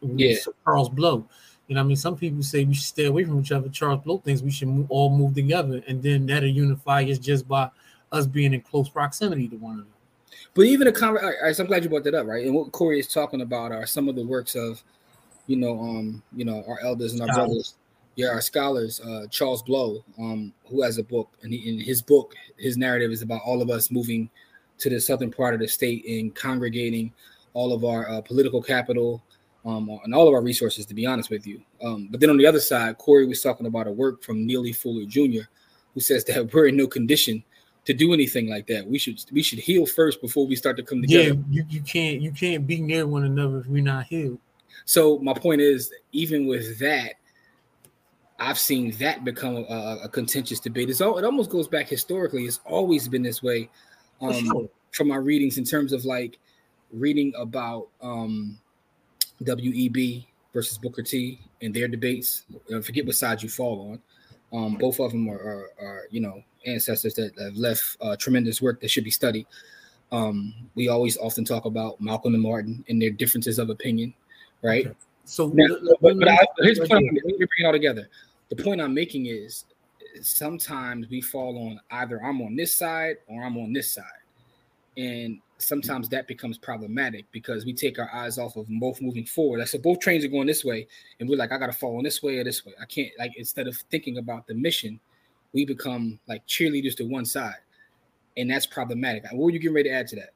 yeah. 0.00 0.36
Charles 0.64 0.88
Blow. 0.88 1.26
You 1.68 1.74
know, 1.74 1.82
I 1.82 1.84
mean, 1.84 1.96
some 1.96 2.16
people 2.16 2.42
say 2.42 2.64
we 2.64 2.74
should 2.74 2.84
stay 2.84 3.04
away 3.04 3.24
from 3.24 3.40
each 3.40 3.52
other. 3.52 3.68
Charles 3.68 4.02
Blow 4.02 4.18
thinks 4.18 4.42
we 4.42 4.50
should 4.50 4.68
move, 4.68 4.86
all 4.90 5.10
move 5.10 5.34
together, 5.34 5.82
and 5.86 6.02
then 6.02 6.26
that'll 6.26 6.48
unify 6.48 7.02
us 7.04 7.18
just 7.18 7.46
by 7.46 7.70
us 8.12 8.26
being 8.26 8.54
in 8.54 8.62
close 8.62 8.88
proximity 8.88 9.48
to 9.48 9.56
one 9.56 9.74
another. 9.74 9.88
But 10.54 10.66
even 10.66 10.88
a 10.88 10.92
right, 10.92 11.54
so 11.54 11.62
I'm 11.62 11.68
glad 11.68 11.84
you 11.84 11.90
brought 11.90 12.04
that 12.04 12.14
up, 12.14 12.26
right? 12.26 12.44
And 12.44 12.54
what 12.54 12.72
Corey 12.72 13.00
is 13.00 13.08
talking 13.08 13.40
about 13.40 13.72
are 13.72 13.86
some 13.86 14.08
of 14.08 14.16
the 14.16 14.24
works 14.24 14.54
of, 14.54 14.82
you 15.46 15.56
know, 15.56 15.78
um, 15.78 16.22
you 16.34 16.44
know, 16.44 16.64
our 16.66 16.80
elders 16.80 17.12
and 17.12 17.22
our 17.22 17.34
brothers 17.34 17.74
yeah, 18.16 18.28
our 18.28 18.40
scholars, 18.40 19.00
uh, 19.00 19.26
Charles 19.30 19.62
Blow, 19.62 20.04
um, 20.18 20.52
who 20.68 20.82
has 20.82 20.98
a 20.98 21.02
book, 21.02 21.30
and 21.42 21.52
he, 21.52 21.68
in 21.68 21.80
his 21.80 22.00
book, 22.00 22.34
his 22.56 22.76
narrative 22.76 23.10
is 23.10 23.22
about 23.22 23.42
all 23.44 23.60
of 23.60 23.70
us 23.70 23.90
moving 23.90 24.30
to 24.78 24.88
the 24.88 25.00
southern 25.00 25.32
part 25.32 25.54
of 25.54 25.60
the 25.60 25.68
state 25.68 26.04
and 26.06 26.34
congregating 26.34 27.12
all 27.54 27.72
of 27.72 27.84
our 27.84 28.08
uh, 28.08 28.20
political 28.20 28.62
capital 28.62 29.22
um, 29.64 29.88
and 30.04 30.14
all 30.14 30.28
of 30.28 30.34
our 30.34 30.42
resources, 30.42 30.86
to 30.86 30.94
be 30.94 31.06
honest 31.06 31.30
with 31.30 31.46
you. 31.46 31.60
Um, 31.82 32.08
but 32.10 32.20
then 32.20 32.30
on 32.30 32.36
the 32.36 32.46
other 32.46 32.60
side, 32.60 32.98
Corey 32.98 33.26
was 33.26 33.42
talking 33.42 33.66
about 33.66 33.86
a 33.86 33.92
work 33.92 34.22
from 34.22 34.46
Neely 34.46 34.72
Fuller 34.72 35.06
Jr., 35.06 35.48
who 35.94 36.00
says 36.00 36.24
that 36.24 36.52
we're 36.54 36.66
in 36.66 36.76
no 36.76 36.86
condition 36.86 37.42
to 37.84 37.94
do 37.94 38.12
anything 38.12 38.48
like 38.48 38.66
that. 38.68 38.86
We 38.86 38.98
should 38.98 39.22
we 39.32 39.42
should 39.42 39.58
heal 39.58 39.86
first 39.86 40.20
before 40.20 40.46
we 40.46 40.56
start 40.56 40.76
to 40.78 40.82
come 40.82 41.02
together. 41.02 41.34
Yeah, 41.34 41.34
you, 41.50 41.64
you 41.68 41.80
can't 41.82 42.20
you 42.20 42.32
can't 42.32 42.66
be 42.66 42.80
near 42.80 43.06
one 43.06 43.24
another 43.24 43.58
if 43.58 43.66
we're 43.66 43.82
not 43.82 44.06
healed. 44.06 44.38
So 44.84 45.18
my 45.18 45.34
point 45.34 45.60
is, 45.60 45.92
even 46.12 46.46
with 46.46 46.78
that, 46.78 47.14
I've 48.38 48.58
seen 48.58 48.90
that 48.98 49.24
become 49.24 49.56
a, 49.56 50.00
a 50.04 50.08
contentious 50.08 50.60
debate. 50.60 50.90
It's 50.90 51.00
all, 51.00 51.18
it 51.18 51.24
almost 51.24 51.50
goes 51.50 51.68
back 51.68 51.88
historically. 51.88 52.44
It's 52.44 52.60
always 52.66 53.08
been 53.08 53.22
this 53.22 53.42
way 53.42 53.70
um, 54.20 54.44
sure. 54.44 54.68
from 54.90 55.08
my 55.08 55.16
readings 55.16 55.56
in 55.56 55.64
terms 55.64 55.92
of 55.92 56.04
like 56.04 56.38
reading 56.92 57.32
about 57.38 57.88
um, 58.02 58.58
WEB 59.42 60.26
versus 60.52 60.78
Booker 60.78 61.02
T 61.02 61.40
and 61.62 61.72
their 61.72 61.88
debates. 61.88 62.44
I 62.74 62.80
forget 62.80 63.06
what 63.06 63.14
side 63.14 63.42
you 63.42 63.48
fall 63.48 63.92
on. 63.92 64.00
Um, 64.54 64.76
both 64.76 65.00
of 65.00 65.10
them 65.10 65.28
are, 65.28 65.34
are, 65.34 65.70
are, 65.80 66.02
you 66.10 66.20
know, 66.20 66.42
ancestors 66.64 67.14
that 67.14 67.36
have 67.38 67.56
left 67.56 67.96
uh, 68.00 68.14
tremendous 68.16 68.62
work 68.62 68.80
that 68.80 68.90
should 68.90 69.02
be 69.02 69.10
studied. 69.10 69.46
Um, 70.12 70.54
we 70.76 70.88
always 70.88 71.16
often 71.16 71.44
talk 71.44 71.64
about 71.64 72.00
Malcolm 72.00 72.34
and 72.34 72.42
Martin 72.42 72.84
and 72.88 73.02
their 73.02 73.10
differences 73.10 73.58
of 73.58 73.68
opinion, 73.68 74.14
right? 74.62 74.86
Okay. 74.86 74.96
So, 75.24 75.50
now, 75.52 75.66
but, 76.00 76.18
but 76.18 76.28
I, 76.28 76.38
here's 76.58 76.78
the 76.78 76.86
point. 76.86 77.04
Let 77.04 77.24
me 77.24 77.36
bring 77.38 77.48
it 77.58 77.66
all 77.66 77.72
together. 77.72 78.08
The 78.50 78.62
point 78.62 78.80
I'm 78.80 78.94
making 78.94 79.26
is 79.26 79.64
sometimes 80.20 81.08
we 81.08 81.20
fall 81.20 81.58
on 81.58 81.80
either 81.90 82.22
I'm 82.22 82.40
on 82.42 82.54
this 82.54 82.72
side 82.72 83.16
or 83.26 83.42
I'm 83.42 83.56
on 83.56 83.72
this 83.72 83.90
side, 83.90 84.04
and 84.96 85.40
sometimes 85.64 86.08
that 86.10 86.28
becomes 86.28 86.58
problematic 86.58 87.24
because 87.32 87.64
we 87.64 87.72
take 87.72 87.98
our 87.98 88.10
eyes 88.14 88.38
off 88.38 88.56
of 88.56 88.66
both 88.68 89.00
moving 89.00 89.24
forward. 89.24 89.60
I 89.60 89.64
said 89.64 89.82
both 89.82 90.00
trains 90.00 90.24
are 90.24 90.28
going 90.28 90.46
this 90.46 90.64
way, 90.64 90.86
and 91.18 91.28
we're 91.28 91.38
like, 91.38 91.52
I 91.52 91.58
gotta 91.58 91.72
fall 91.72 91.98
on 91.98 92.04
this 92.04 92.22
way 92.22 92.38
or 92.38 92.44
this 92.44 92.64
way. 92.64 92.72
I 92.80 92.84
can't 92.86 93.10
like 93.18 93.32
instead 93.36 93.66
of 93.66 93.76
thinking 93.90 94.18
about 94.18 94.46
the 94.46 94.54
mission, 94.54 95.00
we 95.52 95.64
become 95.64 96.18
like 96.26 96.46
cheerleaders 96.46 96.96
to 96.96 97.04
one 97.04 97.24
side, 97.24 97.56
and 98.36 98.50
that's 98.50 98.66
problematic. 98.66 99.24
What 99.32 99.40
were 99.40 99.50
you 99.50 99.58
getting 99.58 99.74
ready 99.74 99.88
to 99.88 99.94
add 99.94 100.08
to 100.08 100.16
that? 100.16 100.30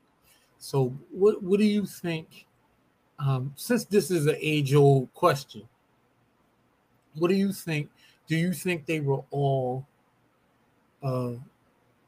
So, 0.59 0.97
what 1.11 1.43
what 1.43 1.59
do 1.59 1.67
you 1.67 1.87
think? 1.87 2.47
um, 3.19 3.53
since 3.57 3.85
this 3.85 4.11
is 4.11 4.27
an 4.27 4.37
age 4.41 4.75
old 4.75 5.13
question, 5.15 5.63
what 7.15 7.29
do 7.29 7.35
you 7.35 7.53
think? 7.53 7.91
Do 8.27 8.37
you 8.37 8.53
think 8.53 8.87
they 8.87 9.01
were 9.01 9.23
all 9.31 9.87
uh, 11.03 11.33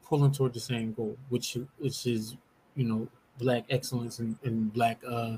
pulling 0.05 0.31
toward 0.31 0.53
the 0.53 0.59
same 0.59 0.93
goal, 0.93 1.17
which 1.29 1.57
which 1.79 2.05
is 2.07 2.37
you 2.75 2.85
know 2.85 3.07
black 3.39 3.65
excellence 3.69 4.19
and, 4.19 4.35
and 4.43 4.71
black 4.73 4.99
uh, 5.07 5.37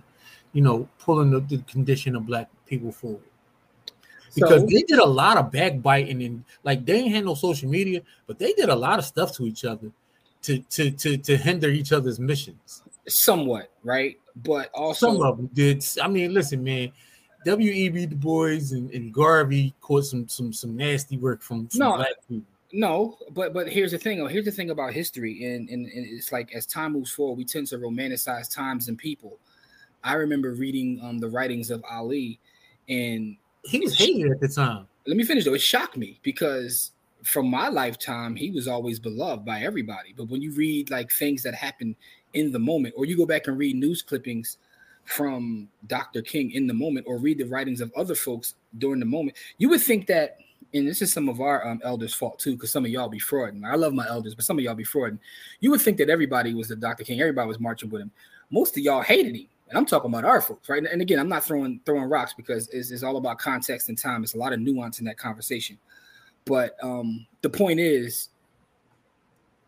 you 0.53 0.61
know 0.61 0.87
pulling 0.99 1.31
the, 1.31 1.39
the 1.39 1.57
condition 1.63 2.15
of 2.15 2.25
black 2.25 2.49
people 2.65 2.91
forward? 2.91 3.21
Because 4.35 4.61
so, 4.61 4.67
they 4.67 4.81
did 4.81 4.99
a 4.99 5.05
lot 5.05 5.37
of 5.37 5.51
backbiting 5.51 6.23
and 6.23 6.43
like 6.63 6.85
they 6.85 6.95
ain't 6.95 7.13
had 7.13 7.25
no 7.25 7.35
social 7.35 7.69
media, 7.69 8.01
but 8.25 8.39
they 8.39 8.53
did 8.53 8.69
a 8.69 8.75
lot 8.75 8.97
of 8.97 9.05
stuff 9.05 9.35
to 9.35 9.45
each 9.45 9.63
other 9.63 9.91
to 10.41 10.59
to 10.59 10.91
to 10.91 11.17
to 11.17 11.37
hinder 11.37 11.69
each 11.69 11.91
other's 11.91 12.19
missions. 12.19 12.81
Somewhat, 13.07 13.69
right? 13.83 14.17
but 14.35 14.69
also 14.73 15.07
some 15.07 15.21
of 15.21 15.37
them 15.37 15.49
did. 15.53 15.85
I 16.01 16.07
mean, 16.07 16.33
listen, 16.33 16.63
man. 16.63 16.91
W.E.B. 17.45 18.05
Du 18.05 18.15
Bois 18.15 18.71
and, 18.71 18.89
and 18.91 19.13
Garvey 19.13 19.73
caught 19.81 20.05
some 20.05 20.27
some 20.29 20.53
some 20.53 20.77
nasty 20.77 21.17
work 21.17 21.41
from, 21.41 21.67
from 21.67 21.79
no, 21.79 21.95
black 21.97 22.13
people. 22.29 22.47
No, 22.75 23.17
but 23.31 23.53
but 23.53 23.69
here's 23.69 23.91
the 23.91 23.99
thing. 23.99 24.19
Oh, 24.19 24.27
here's 24.27 24.45
the 24.45 24.51
thing 24.51 24.71
about 24.71 24.93
history, 24.93 25.45
and, 25.45 25.69
and 25.69 25.85
and 25.85 26.05
it's 26.07 26.31
like 26.31 26.53
as 26.55 26.65
time 26.65 26.93
moves 26.93 27.11
forward, 27.11 27.37
we 27.37 27.45
tend 27.45 27.67
to 27.67 27.77
romanticize 27.77 28.53
times 28.53 28.87
and 28.87 28.97
people. 28.97 29.37
I 30.03 30.13
remember 30.15 30.53
reading 30.53 30.99
um 31.03 31.19
the 31.19 31.29
writings 31.29 31.69
of 31.69 31.83
Ali, 31.89 32.39
and 32.89 33.37
he 33.63 33.79
was 33.79 33.95
hated 33.95 34.31
at 34.31 34.39
the 34.39 34.47
time. 34.47 34.87
Let 35.05 35.17
me 35.17 35.23
finish 35.23 35.45
though. 35.45 35.53
It 35.53 35.61
shocked 35.61 35.97
me 35.97 36.19
because 36.23 36.91
from 37.23 37.47
my 37.47 37.69
lifetime, 37.69 38.35
he 38.35 38.49
was 38.49 38.67
always 38.67 38.99
beloved 38.99 39.45
by 39.45 39.61
everybody. 39.61 40.13
But 40.17 40.29
when 40.29 40.41
you 40.41 40.51
read 40.51 40.89
like 40.89 41.11
things 41.11 41.43
that 41.43 41.53
happened 41.53 41.95
in 42.33 42.51
the 42.51 42.59
moment, 42.59 42.95
or 42.97 43.05
you 43.05 43.15
go 43.15 43.27
back 43.27 43.47
and 43.47 43.57
read 43.57 43.75
news 43.75 44.01
clippings 44.01 44.57
from 45.05 45.69
Dr. 45.87 46.21
King 46.21 46.51
in 46.51 46.67
the 46.67 46.73
moment 46.73 47.05
or 47.07 47.17
read 47.17 47.37
the 47.37 47.45
writings 47.45 47.81
of 47.81 47.91
other 47.95 48.15
folks 48.15 48.55
during 48.77 48.99
the 48.99 49.05
moment, 49.05 49.37
you 49.57 49.69
would 49.69 49.81
think 49.81 50.07
that, 50.07 50.37
and 50.73 50.87
this 50.87 51.01
is 51.01 51.11
some 51.11 51.29
of 51.29 51.41
our 51.41 51.67
um, 51.67 51.81
elders' 51.83 52.13
fault 52.13 52.39
too, 52.39 52.53
because 52.53 52.71
some 52.71 52.85
of 52.85 52.91
y'all 52.91 53.09
be 53.09 53.19
frauding. 53.19 53.65
I 53.65 53.75
love 53.75 53.93
my 53.93 54.07
elders, 54.07 54.35
but 54.35 54.45
some 54.45 54.57
of 54.57 54.63
y'all 54.63 54.75
be 54.75 54.83
frauding. 54.83 55.19
You 55.59 55.71
would 55.71 55.81
think 55.81 55.97
that 55.97 56.09
everybody 56.09 56.53
was 56.53 56.67
the 56.67 56.75
Dr. 56.75 57.03
King, 57.03 57.21
everybody 57.21 57.47
was 57.47 57.59
marching 57.59 57.89
with 57.89 58.01
him. 58.01 58.11
Most 58.51 58.77
of 58.77 58.83
y'all 58.83 59.01
hated 59.01 59.35
him. 59.35 59.47
And 59.69 59.77
I'm 59.77 59.85
talking 59.85 60.11
about 60.11 60.25
our 60.25 60.41
folks, 60.41 60.69
right? 60.69 60.83
And 60.85 61.01
again, 61.01 61.17
I'm 61.19 61.29
not 61.29 61.43
throwing 61.43 61.79
throwing 61.85 62.03
rocks 62.03 62.33
because 62.33 62.69
it's, 62.69 62.91
it's 62.91 63.01
all 63.01 63.17
about 63.17 63.39
context 63.39 63.89
and 63.89 63.97
time. 63.97 64.23
It's 64.23 64.35
a 64.35 64.37
lot 64.37 64.53
of 64.53 64.59
nuance 64.59 64.99
in 64.99 65.05
that 65.05 65.17
conversation. 65.17 65.79
But 66.45 66.75
um, 66.83 67.25
the 67.41 67.49
point 67.49 67.79
is, 67.79 68.29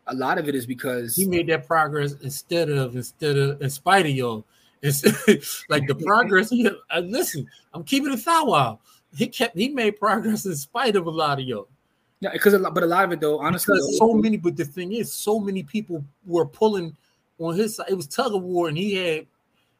a 0.06 0.14
lot 0.14 0.38
of 0.38 0.48
it 0.48 0.54
is 0.54 0.66
because 0.66 1.16
he 1.16 1.26
made 1.26 1.48
that 1.48 1.66
progress 1.66 2.14
instead 2.22 2.70
of 2.70 2.94
instead 2.94 3.36
of 3.36 3.60
in 3.60 3.70
spite 3.70 4.06
of 4.06 4.12
y'all. 4.12 4.44
It's 4.82 5.02
like 5.68 5.86
the 5.88 5.94
progress. 6.06 6.50
He, 6.50 6.68
uh, 6.68 7.00
listen, 7.00 7.48
I'm 7.74 7.82
keeping 7.82 8.12
it 8.12 8.22
while 8.24 8.80
he 9.16 9.28
kept 9.28 9.56
he 9.56 9.68
made 9.68 9.98
progress 9.98 10.44
in 10.46 10.54
spite 10.54 10.96
of 10.96 11.06
a 11.06 11.10
lot 11.10 11.38
of 11.38 11.44
y'all. 11.44 11.68
Yeah, 12.20 12.30
because 12.32 12.54
a 12.54 12.58
lot, 12.58 12.74
but 12.74 12.82
a 12.82 12.86
lot 12.86 13.04
of 13.04 13.12
it 13.12 13.20
though, 13.20 13.38
honestly, 13.38 13.78
so 13.96 14.14
many. 14.14 14.36
But 14.36 14.56
the 14.56 14.64
thing 14.64 14.92
is, 14.92 15.12
so 15.12 15.38
many 15.38 15.62
people 15.62 16.04
were 16.24 16.46
pulling 16.46 16.96
on 17.38 17.54
his 17.54 17.76
side. 17.76 17.86
It 17.90 17.94
was 17.94 18.06
tug 18.06 18.34
of 18.34 18.42
war, 18.42 18.68
and 18.68 18.76
he 18.76 18.94
had, 18.94 19.26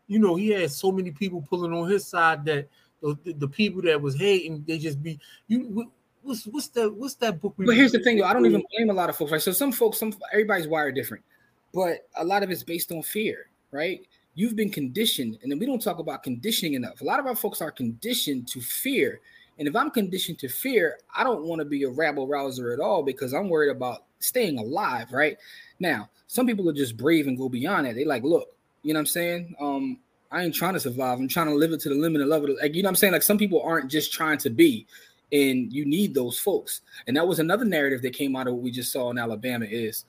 you 0.07 0.19
know, 0.19 0.35
he 0.35 0.51
had 0.51 0.71
so 0.71 0.93
many 0.93 1.11
people 1.11 1.43
pulling 1.49 1.73
on 1.73 1.89
his 1.89 2.07
side 2.07 2.45
that 2.45 2.69
the, 3.01 3.19
the, 3.25 3.33
the 3.33 3.49
people 3.49 3.83
that 3.83 4.01
was 4.01 4.17
hating, 4.17 4.65
they 4.67 4.79
just 4.79 5.03
be 5.03 5.19
you 5.49 5.91
what's 6.23 6.47
what's 6.47 6.69
that 6.69 6.93
what's 6.93 7.15
that 7.15 7.41
book? 7.41 7.55
but 7.57 7.75
here's 7.75 7.93
the 7.93 8.01
thing, 8.01 8.19
though. 8.19 8.25
I 8.25 8.33
don't 8.33 8.47
even 8.47 8.63
blame 8.77 8.91
a 8.91 8.95
lot 8.95 9.09
of 9.09 9.17
folks. 9.17 9.33
Right, 9.33 9.43
so 9.43 9.53
some 9.53 9.73
folks, 9.73 9.99
some 9.99 10.15
everybody's 10.33 10.69
wired 10.69 10.95
different, 10.95 11.25
but 11.73 12.07
a 12.17 12.25
lot 12.25 12.43
of 12.43 12.51
it's 12.51 12.63
based 12.63 12.93
on 12.93 13.03
fear, 13.03 13.49
right? 13.71 14.07
You've 14.37 14.55
been 14.55 14.71
conditioned, 14.71 15.39
and 15.43 15.51
then 15.51 15.59
we 15.59 15.67
don't 15.67 15.83
talk 15.83 15.99
about 15.99 16.23
conditioning 16.23 16.75
enough. 16.75 17.01
A 17.01 17.05
lot 17.05 17.19
of 17.19 17.27
our 17.27 17.35
folks 17.35 17.61
are 17.61 17.73
conditioned 17.73 18.47
to 18.49 18.61
fear, 18.61 19.21
and 19.59 19.67
if 19.67 19.75
I'm 19.75 19.91
conditioned 19.91 20.39
to 20.41 20.49
fear, 20.49 20.99
I 21.17 21.25
don't 21.25 21.45
want 21.45 21.61
to 21.61 21.65
be 21.65 21.83
a 21.83 21.91
rabble 21.91 22.29
rouser 22.29 22.73
at 22.73 22.79
all 22.79 23.03
because 23.03 23.33
I'm 23.33 23.49
worried 23.49 23.75
about 23.75 24.05
staying 24.21 24.59
alive, 24.59 25.11
right? 25.13 25.37
Now, 25.81 26.09
some 26.27 26.47
people 26.47 26.69
are 26.69 26.75
just 26.75 26.97
brave 26.97 27.27
and 27.27 27.37
go 27.37 27.49
beyond 27.49 27.87
that. 27.87 27.95
They 27.95 28.05
like, 28.05 28.23
look, 28.23 28.55
you 28.83 28.93
know 28.93 28.99
what 28.99 29.03
I'm 29.03 29.07
saying? 29.07 29.57
Um, 29.59 29.99
I 30.31 30.43
ain't 30.43 30.55
trying 30.55 30.75
to 30.75 30.81
survive. 30.81 31.19
I'm 31.19 31.29
trying 31.29 31.47
to 31.47 31.55
live 31.55 31.73
it 31.73 31.81
to 31.81 31.89
the 31.89 31.95
limit 31.95 32.21
and 32.21 32.31
love 32.31 32.45
it. 32.45 32.57
Like, 32.61 32.75
you 32.75 32.83
know 32.83 32.89
what 32.89 32.91
I'm 32.91 32.97
saying? 32.97 33.13
Like 33.13 33.23
some 33.23 33.39
people 33.39 33.63
aren't 33.63 33.91
just 33.91 34.13
trying 34.13 34.39
to 34.39 34.51
be 34.51 34.87
and 35.33 35.73
you 35.73 35.85
need 35.85 36.15
those 36.15 36.39
folks. 36.39 36.83
And 37.07 37.17
that 37.17 37.27
was 37.27 37.39
another 37.39 37.65
narrative 37.65 38.03
that 38.03 38.15
came 38.15 38.37
out 38.37 38.47
of 38.47 38.55
what 38.55 38.63
we 38.63 38.71
just 38.71 38.93
saw 38.93 39.11
in 39.11 39.19
Alabama 39.19 39.67
is 39.67 40.05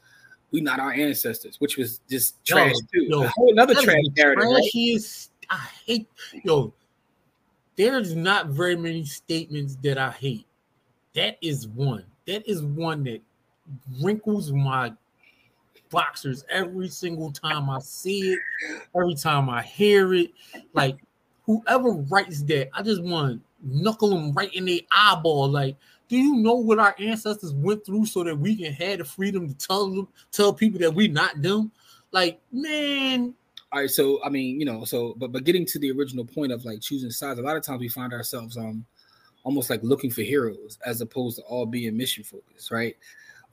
we 0.52 0.62
not 0.62 0.80
our 0.80 0.92
ancestors, 0.92 1.60
which 1.60 1.78
was 1.78 2.02
just 2.10 2.44
trash 2.46 2.74
yo, 2.94 3.02
too. 3.02 3.08
Yo, 3.10 3.24
a 3.24 3.28
whole 3.28 3.52
another 3.52 3.76
trash 3.76 4.04
narrative. 4.16 4.44
Right? 4.46 5.30
I 5.50 5.68
hate 5.86 6.08
yo. 6.44 6.74
There's 7.76 8.16
not 8.16 8.48
very 8.48 8.76
many 8.76 9.06
statements 9.06 9.78
that 9.84 9.98
I 9.98 10.12
hate. 10.12 10.48
That 11.14 11.38
is 11.42 11.68
one. 11.68 12.04
That 12.26 12.50
is 12.50 12.64
one 12.64 13.04
that 13.04 13.22
wrinkles 14.02 14.52
my 14.52 14.94
boxers 15.90 16.44
every 16.50 16.90
single 16.90 17.32
time 17.32 17.70
I 17.70 17.80
see 17.80 18.34
it, 18.34 18.40
every 18.96 19.16
time 19.16 19.50
I 19.50 19.62
hear 19.62 20.14
it. 20.14 20.32
Like 20.74 20.98
whoever 21.44 21.92
writes 21.92 22.42
that, 22.44 22.70
I 22.74 22.82
just 22.82 23.04
want 23.04 23.34
to 23.34 23.42
knuckle 23.64 24.10
them 24.10 24.34
right 24.34 24.54
in 24.54 24.66
the 24.66 24.86
eyeball. 24.92 25.50
Like, 25.50 25.76
do 26.08 26.18
you 26.18 26.36
know 26.36 26.56
what 26.56 26.80
our 26.80 26.96
ancestors 27.00 27.54
went 27.54 27.86
through 27.86 28.06
so 28.06 28.24
that 28.24 28.38
we 28.38 28.56
can 28.56 28.74
have 28.74 29.00
the 29.00 29.06
freedom 29.06 29.48
to 29.48 29.54
tell 29.56 29.90
them, 29.90 30.08
tell 30.32 30.54
people 30.54 30.80
that 30.80 30.94
we 30.94 31.08
not 31.08 31.42
them? 31.42 31.72
Like, 32.12 32.42
man. 32.52 33.34
All 33.72 33.82
right, 33.82 33.90
so 33.90 34.24
I 34.24 34.30
mean, 34.30 34.60
you 34.60 34.66
know, 34.66 34.86
so 34.86 35.14
but 35.18 35.32
but 35.32 35.44
getting 35.44 35.66
to 35.66 35.80
the 35.80 35.92
original 35.92 36.26
point 36.26 36.52
of 36.52 36.64
like 36.64 36.82
choosing 36.82 37.12
sides, 37.12 37.40
a 37.40 37.44
lot 37.44 37.58
of 37.58 37.64
times 37.64 37.82
we 37.82 37.90
find 37.90 38.14
ourselves 38.14 38.58
um 38.58 38.86
almost 39.44 39.70
like 39.70 39.82
looking 39.84 40.10
for 40.10 40.22
heroes 40.22 40.78
as 40.86 41.02
opposed 41.02 41.38
to 41.38 41.44
all 41.44 41.66
being 41.66 41.96
mission 41.96 42.24
focused, 42.24 42.72
right? 42.72 42.96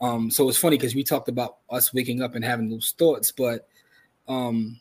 Um, 0.01 0.31
so 0.31 0.49
it's 0.49 0.59
funny 0.59 0.77
because 0.77 0.95
we 0.95 1.05
talked 1.05 1.29
about 1.29 1.59
us 1.71 1.95
waking 1.95 2.21
up 2.23 2.35
and 2.35 2.45
having 2.45 2.69
those 2.69 2.95
thoughts, 2.97 3.33
but 3.33 3.69
um 4.29 4.79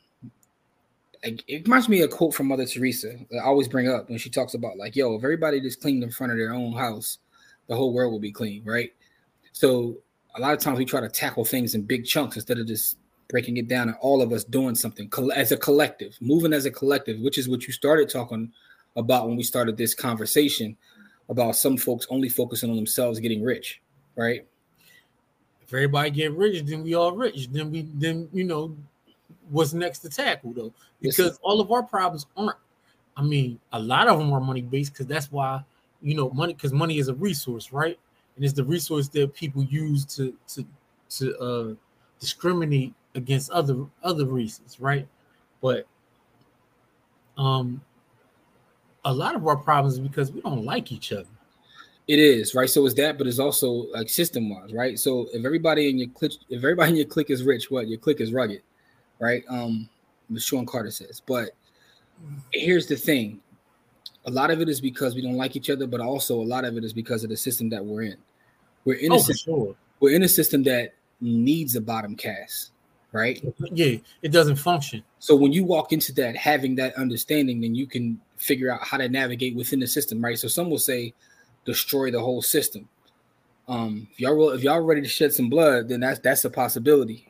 it 1.24 1.64
reminds 1.66 1.88
me 1.88 2.02
of 2.02 2.12
a 2.12 2.14
quote 2.14 2.34
from 2.34 2.48
Mother 2.48 2.66
Teresa 2.66 3.16
that 3.32 3.38
I 3.38 3.46
always 3.46 3.70
bring 3.70 3.88
up 3.88 4.10
when 4.10 4.20
she 4.20 4.30
talks 4.30 4.56
about 4.56 4.78
like, 4.78 4.96
yo, 4.96 5.16
if 5.16 5.24
everybody 5.24 5.62
just 5.62 5.82
cleaned 5.82 6.04
in 6.04 6.12
front 6.12 6.34
of 6.34 6.38
their 6.38 6.54
own 6.54 6.74
house, 6.74 7.20
the 7.68 7.76
whole 7.76 7.94
world 7.94 8.12
will 8.12 8.20
be 8.20 8.32
clean, 8.32 8.64
right? 8.66 8.94
So 9.52 9.98
a 10.36 10.42
lot 10.42 10.54
of 10.54 10.60
times 10.60 10.78
we 10.78 10.86
try 10.86 11.00
to 11.00 11.10
tackle 11.10 11.46
things 11.46 11.76
in 11.76 11.84
big 11.84 12.06
chunks 12.06 12.36
instead 12.36 12.60
of 12.60 12.68
just 12.68 12.98
breaking 13.30 13.58
it 13.58 13.68
down 13.68 13.88
and 13.88 13.98
all 14.02 14.22
of 14.22 14.32
us 14.32 14.44
doing 14.44 14.76
something 14.76 15.10
as 15.36 15.52
a 15.52 15.58
collective, 15.58 16.18
moving 16.22 16.54
as 16.54 16.66
a 16.66 16.72
collective, 16.72 17.20
which 17.20 17.38
is 17.38 17.48
what 17.48 17.66
you 17.66 17.74
started 17.74 18.10
talking 18.10 18.52
about 18.96 19.28
when 19.28 19.38
we 19.38 19.44
started 19.44 19.78
this 19.78 19.96
conversation 19.96 20.78
about 21.30 21.56
some 21.56 21.78
folks 21.78 22.06
only 22.10 22.30
focusing 22.30 22.70
on 22.70 22.76
themselves 22.76 23.20
getting 23.20 23.44
rich, 23.44 23.82
right? 24.16 24.46
If 25.64 25.74
everybody 25.74 26.12
get 26.12 26.32
rich, 26.34 26.64
then 26.66 26.84
we 26.84 26.94
all 26.94 27.14
rich. 27.14 27.48
Then 27.52 27.72
we 27.72 27.88
then 27.94 28.30
you 28.34 28.44
know 28.44 28.76
what's 29.50 29.74
next 29.74 30.00
to 30.00 30.10
tackle 30.10 30.54
though, 30.54 30.74
because 31.02 31.40
all 31.42 31.60
of 31.62 31.72
our 31.72 31.84
problems 31.84 32.26
aren't. 32.36 32.58
I 33.16 33.22
mean, 33.22 33.60
a 33.72 33.80
lot 33.80 34.08
of 34.08 34.20
them 34.20 34.34
are 34.34 34.40
money 34.40 34.62
based 34.62 34.94
because 34.94 35.08
that's 35.08 35.32
why 35.32 35.64
you 36.04 36.16
know 36.16 36.30
money 36.32 36.54
because 36.54 36.74
money 36.74 37.00
is 37.00 37.08
a 37.08 37.16
resource, 37.16 37.72
right? 37.72 37.98
And 38.36 38.44
it's 38.44 38.54
the 38.54 38.64
resource 38.64 39.08
that 39.10 39.34
people 39.34 39.64
use 39.64 40.06
to 40.18 40.36
to 40.50 40.66
to 41.18 41.38
uh, 41.40 41.74
discriminate 42.20 42.94
against 43.16 43.50
other 43.52 43.86
other 44.04 44.26
reasons, 44.26 44.80
right? 44.80 45.08
But 45.62 45.88
um, 47.38 47.82
a 49.06 49.14
lot 49.14 49.36
of 49.36 49.48
our 49.48 49.58
problems 49.58 49.96
is 49.96 50.00
because 50.00 50.32
we 50.32 50.42
don't 50.42 50.66
like 50.66 50.92
each 50.92 51.12
other. 51.12 51.28
It 52.08 52.20
is 52.20 52.54
right. 52.54 52.70
So 52.70 52.86
it's 52.86 52.96
that, 52.96 53.18
but 53.18 53.28
it's 53.28 53.40
also 53.40 53.88
like 53.94 54.10
system 54.10 54.50
wise, 54.50 54.74
right? 54.74 55.00
So 55.00 55.30
if 55.34 55.46
everybody 55.46 55.90
in 55.90 55.98
your 55.98 56.10
clique, 56.10 56.34
if 56.50 56.58
everybody 56.58 56.92
in 56.92 56.98
your 56.98 57.06
clique 57.06 57.30
is 57.30 57.44
rich, 57.44 57.72
what 57.72 57.88
your 57.88 57.98
clique 57.98 58.20
is 58.20 58.34
rugged 58.34 58.62
right? 59.24 59.44
Um, 59.48 59.90
Sean 60.38 60.66
Carter 60.66 60.92
says. 60.92 61.22
But 61.26 61.52
here's 62.52 62.88
the 62.88 62.96
thing: 62.96 63.40
a 64.26 64.32
lot 64.32 64.52
of 64.52 64.62
it 64.62 64.70
is 64.70 64.80
because 64.80 65.16
we 65.16 65.22
don't 65.22 65.38
like 65.38 65.56
each 65.56 65.70
other, 65.70 65.88
but 65.88 66.02
also 66.02 66.42
a 66.42 66.44
lot 66.44 66.66
of 66.66 66.78
it 66.78 66.84
is 66.84 66.94
because 66.94 67.24
of 67.24 67.30
the 67.30 67.38
system 67.38 67.70
that 67.70 67.84
we're 67.84 68.04
in. 68.04 68.18
We're 68.86 69.00
in 69.00 69.12
oh, 69.12 69.16
a 69.16 69.20
system. 69.20 69.54
Sure. 69.54 69.76
We're 70.00 70.16
in 70.16 70.24
a 70.24 70.28
system 70.28 70.64
that 70.64 70.94
needs 71.22 71.76
a 71.76 71.82
bottom 71.82 72.16
cast, 72.16 72.72
right? 73.12 73.44
Yeah, 73.72 73.98
it 74.22 74.32
doesn't 74.32 74.58
function. 74.58 75.04
So 75.20 75.36
when 75.36 75.54
you 75.54 75.64
walk 75.64 75.94
into 75.94 76.14
that, 76.16 76.36
having 76.36 76.76
that 76.76 76.96
understanding, 76.96 77.62
then 77.62 77.76
you 77.76 77.88
can 77.88 78.20
figure 78.38 78.72
out 78.72 78.84
how 78.84 78.98
to 78.98 79.08
navigate 79.08 79.56
within 79.56 79.80
the 79.80 79.88
system, 79.88 80.24
right? 80.24 80.38
So 80.38 80.48
some 80.48 80.70
will 80.70 80.78
say, 80.78 81.14
destroy 81.66 82.12
the 82.12 82.20
whole 82.20 82.42
system. 82.42 82.90
Um, 83.68 84.08
if 84.12 84.20
y'all 84.20 84.50
if 84.50 84.62
y'all 84.62 84.82
ready 84.82 85.02
to 85.02 85.08
shed 85.08 85.34
some 85.34 85.50
blood, 85.50 85.88
then 85.88 86.02
that's 86.02 86.20
that's 86.20 86.44
a 86.44 86.50
possibility. 86.50 87.26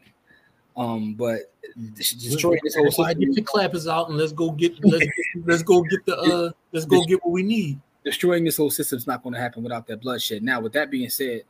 Um, 0.75 1.13
but 1.13 1.51
destroy 1.93 2.57
this 2.63 2.75
whole 2.75 2.91
system. 2.91 3.19
Get 3.19 3.35
your 3.35 3.45
clappers 3.45 3.87
out 3.87 4.09
and 4.09 4.17
let's 4.17 4.31
go 4.31 4.51
get 4.51 4.83
let's, 4.83 5.05
let's 5.45 5.63
go 5.63 5.81
get 5.83 6.05
the 6.05 6.17
uh 6.17 6.51
let's 6.71 6.85
go 6.85 7.03
get 7.03 7.23
what 7.23 7.31
we 7.31 7.43
need. 7.43 7.79
Destroying 8.03 8.43
this 8.43 8.57
whole 8.57 8.71
system 8.71 8.97
is 8.97 9.07
not 9.07 9.23
going 9.23 9.33
to 9.33 9.39
happen 9.39 9.63
without 9.63 9.87
that 9.87 10.01
bloodshed. 10.01 10.43
Now, 10.43 10.59
with 10.59 10.73
that 10.73 10.91
being 10.91 11.09
said, 11.09 11.43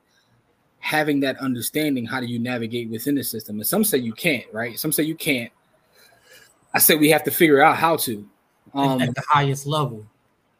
having 0.80 1.20
that 1.22 1.38
understanding, 1.40 2.06
how 2.06 2.20
do 2.20 2.28
you 2.28 2.38
navigate 2.38 2.90
within 2.90 3.16
the 3.16 3.24
system? 3.24 3.56
And 3.56 3.66
some 3.66 3.84
say 3.84 3.98
you 3.98 4.14
can't, 4.14 4.46
right? 4.52 4.78
Some 4.78 4.92
say 4.92 5.04
you 5.04 5.16
can't. 5.16 5.52
I 6.74 6.80
say 6.80 6.96
we 6.96 7.10
have 7.10 7.24
to 7.24 7.32
figure 7.32 7.62
out 7.62 7.78
how 7.78 7.96
to. 7.98 8.28
Um, 8.74 9.02
at 9.02 9.16
the 9.16 9.24
highest 9.28 9.66
level, 9.66 10.06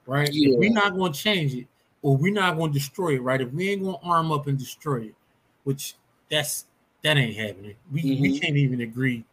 right? 0.06 0.30
Yeah. 0.32 0.56
we're 0.58 0.72
not 0.72 0.96
going 0.96 1.12
to 1.12 1.20
change 1.20 1.54
it, 1.54 1.68
or 2.02 2.16
we're 2.16 2.34
not 2.34 2.58
going 2.58 2.72
to 2.72 2.80
destroy 2.80 3.16
it, 3.16 3.22
right? 3.22 3.42
If 3.42 3.52
we 3.52 3.70
ain't 3.70 3.84
going 3.84 3.98
to 4.00 4.06
arm 4.06 4.32
up 4.32 4.48
and 4.48 4.58
destroy 4.58 5.06
it, 5.06 5.16
which 5.64 5.96
that's 6.30 6.66
that 7.04 7.18
ain't 7.18 7.36
happening. 7.36 7.76
We 7.92 8.04
mm-hmm. 8.04 8.22
we 8.22 8.40
can't 8.40 8.58
even 8.58 8.82
agree 8.82 9.24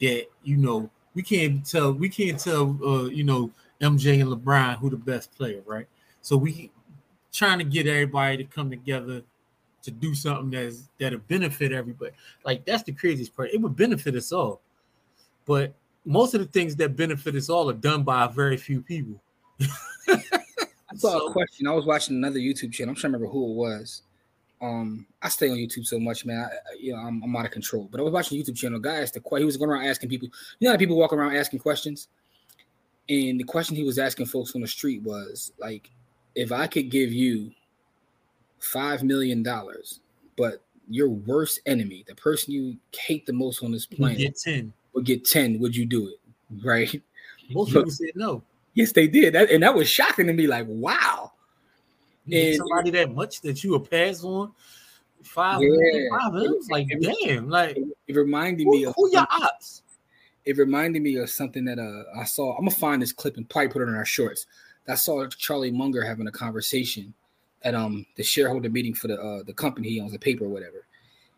that 0.00 0.26
you 0.42 0.56
know 0.56 0.90
we 1.14 1.22
can't 1.22 1.64
tell 1.64 1.92
we 1.92 2.08
can't 2.08 2.38
tell 2.38 2.76
uh, 2.84 3.04
you 3.04 3.24
know 3.24 3.50
MJ 3.80 4.20
and 4.20 4.30
LeBron 4.30 4.78
who 4.78 4.90
the 4.90 4.96
best 4.96 5.34
player, 5.34 5.62
right? 5.64 5.86
So 6.20 6.36
we 6.36 6.70
trying 7.32 7.58
to 7.58 7.64
get 7.64 7.86
everybody 7.86 8.36
to 8.38 8.44
come 8.44 8.70
together 8.70 9.22
to 9.82 9.90
do 9.90 10.14
something 10.14 10.50
that's 10.50 10.88
that'll 10.98 11.20
benefit 11.20 11.72
everybody. 11.72 12.12
Like 12.44 12.64
that's 12.64 12.82
the 12.82 12.92
craziest 12.92 13.34
part. 13.36 13.50
It 13.52 13.60
would 13.60 13.76
benefit 13.76 14.16
us 14.16 14.32
all, 14.32 14.60
but 15.46 15.74
most 16.04 16.34
of 16.34 16.40
the 16.40 16.46
things 16.46 16.76
that 16.76 16.96
benefit 16.96 17.34
us 17.36 17.48
all 17.48 17.70
are 17.70 17.74
done 17.74 18.02
by 18.02 18.26
very 18.26 18.56
few 18.56 18.80
people. 18.80 19.20
I 20.08 20.94
saw 20.96 21.18
so, 21.18 21.28
a 21.28 21.32
question. 21.32 21.66
I 21.66 21.72
was 21.72 21.84
watching 21.84 22.16
another 22.16 22.38
YouTube 22.38 22.72
channel. 22.72 22.90
I'm 22.90 22.96
trying 22.96 23.12
to 23.12 23.18
remember 23.18 23.32
who 23.32 23.50
it 23.50 23.54
was 23.54 24.02
um 24.62 25.06
I 25.22 25.28
stay 25.28 25.50
on 25.50 25.56
YouTube 25.56 25.86
so 25.86 25.98
much, 25.98 26.24
man. 26.24 26.44
I, 26.44 26.76
you 26.80 26.92
know, 26.92 27.00
I'm, 27.00 27.22
I'm 27.22 27.36
out 27.36 27.44
of 27.44 27.50
control. 27.50 27.88
But 27.90 28.00
I 28.00 28.02
was 28.02 28.12
watching 28.12 28.40
YouTube 28.42 28.56
channel. 28.56 28.78
Guy 28.78 29.00
asked 29.00 29.14
the 29.14 29.20
question. 29.20 29.42
He 29.42 29.46
was 29.46 29.56
going 29.56 29.70
around 29.70 29.86
asking 29.86 30.08
people. 30.08 30.28
You 30.58 30.66
know 30.66 30.72
how 30.72 30.78
people 30.78 30.96
walk 30.96 31.12
around 31.12 31.36
asking 31.36 31.58
questions, 31.58 32.08
and 33.08 33.38
the 33.38 33.44
question 33.44 33.76
he 33.76 33.84
was 33.84 33.98
asking 33.98 34.26
folks 34.26 34.54
on 34.54 34.60
the 34.62 34.68
street 34.68 35.02
was 35.02 35.52
like, 35.58 35.90
if 36.34 36.52
I 36.52 36.66
could 36.66 36.90
give 36.90 37.12
you 37.12 37.50
five 38.58 39.02
million 39.02 39.42
dollars, 39.42 40.00
but 40.36 40.62
your 40.88 41.08
worst 41.08 41.60
enemy, 41.66 42.04
the 42.06 42.14
person 42.14 42.52
you 42.52 42.76
hate 42.92 43.26
the 43.26 43.32
most 43.32 43.62
on 43.62 43.72
this 43.72 43.86
planet, 43.86 44.18
get 44.18 44.38
ten, 44.38 44.72
would 44.94 45.04
get 45.04 45.24
ten. 45.24 45.58
Would 45.58 45.76
you 45.76 45.84
do 45.84 46.08
it? 46.08 46.20
Right. 46.64 47.02
Most 47.50 47.72
people 47.72 47.90
said 47.90 48.10
no. 48.14 48.42
Yes, 48.74 48.92
they 48.92 49.08
did. 49.08 49.34
That 49.34 49.50
and 49.50 49.62
that 49.62 49.74
was 49.74 49.88
shocking 49.88 50.26
to 50.26 50.32
me. 50.32 50.46
Like, 50.46 50.66
wow. 50.68 51.25
And 52.30 52.56
somebody 52.56 52.90
that 52.90 53.14
much 53.14 53.40
that 53.42 53.62
you 53.62 53.72
would 53.72 53.90
pass 53.90 54.24
on 54.24 54.52
five, 55.22 55.60
yeah. 55.62 56.08
five 56.18 56.32
minutes, 56.32 56.68
like 56.70 56.86
it, 56.88 57.02
damn, 57.24 57.48
like 57.48 57.78
it 58.06 58.16
reminded 58.16 58.66
me 58.66 58.82
who, 58.82 58.88
of 58.88 58.94
who 58.96 59.10
your 59.10 59.26
ops. 59.30 59.82
It 60.44 60.56
reminded 60.56 61.02
me 61.02 61.16
of 61.16 61.28
something 61.30 61.64
that 61.64 61.78
uh 61.78 62.18
I 62.18 62.24
saw. 62.24 62.52
I'm 62.52 62.64
gonna 62.64 62.70
find 62.70 63.02
this 63.02 63.12
clip 63.12 63.36
and 63.36 63.48
probably 63.48 63.68
put 63.68 63.82
it 63.82 63.88
in 63.88 63.94
our 63.94 64.04
shorts. 64.04 64.46
I 64.88 64.94
saw 64.94 65.26
Charlie 65.26 65.72
Munger 65.72 66.04
having 66.04 66.26
a 66.28 66.32
conversation 66.32 67.12
at 67.62 67.74
um 67.74 68.06
the 68.16 68.22
shareholder 68.22 68.70
meeting 68.70 68.94
for 68.94 69.08
the 69.08 69.20
uh 69.20 69.42
the 69.42 69.54
company 69.54 69.88
he 69.88 70.00
owns, 70.00 70.12
the 70.12 70.18
paper 70.18 70.44
or 70.44 70.48
whatever. 70.48 70.86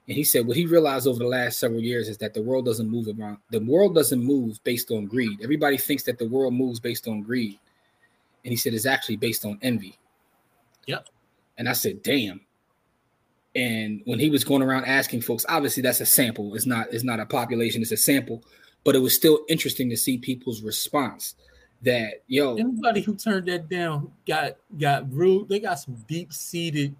And 0.06 0.16
he 0.16 0.24
said 0.24 0.46
what 0.46 0.56
he 0.56 0.66
realized 0.66 1.06
over 1.06 1.18
the 1.18 1.26
last 1.26 1.58
several 1.58 1.80
years 1.80 2.08
is 2.08 2.18
that 2.18 2.32
the 2.32 2.42
world 2.42 2.64
doesn't 2.64 2.88
move 2.88 3.08
around. 3.08 3.38
The 3.50 3.60
world 3.60 3.94
doesn't 3.94 4.22
move 4.22 4.58
based 4.64 4.90
on 4.90 5.06
greed. 5.06 5.40
Everybody 5.42 5.76
thinks 5.76 6.02
that 6.04 6.18
the 6.18 6.28
world 6.28 6.54
moves 6.54 6.80
based 6.80 7.08
on 7.08 7.22
greed, 7.22 7.58
and 8.44 8.50
he 8.50 8.56
said 8.56 8.74
it's 8.74 8.86
actually 8.86 9.16
based 9.16 9.44
on 9.44 9.58
envy. 9.62 9.98
Yep. 10.88 11.08
And 11.56 11.68
I 11.68 11.72
said, 11.72 12.02
damn. 12.02 12.40
And 13.54 14.02
when 14.04 14.18
he 14.18 14.30
was 14.30 14.44
going 14.44 14.62
around 14.62 14.84
asking 14.84 15.22
folks, 15.22 15.46
obviously 15.48 15.82
that's 15.82 16.00
a 16.00 16.06
sample. 16.06 16.54
It's 16.54 16.66
not, 16.66 16.92
it's 16.92 17.04
not 17.04 17.20
a 17.20 17.26
population, 17.26 17.82
it's 17.82 17.92
a 17.92 17.96
sample. 17.96 18.42
But 18.84 18.96
it 18.96 19.00
was 19.00 19.14
still 19.14 19.44
interesting 19.48 19.90
to 19.90 19.96
see 19.96 20.18
people's 20.18 20.62
response 20.62 21.34
that 21.82 22.22
yo 22.26 22.56
anybody 22.56 23.00
who 23.00 23.14
turned 23.14 23.46
that 23.46 23.68
down 23.68 24.10
got 24.26 24.56
got 24.80 25.10
rude. 25.12 25.48
they 25.48 25.60
got 25.60 25.74
some 25.74 25.94
deep-seated 26.08 26.94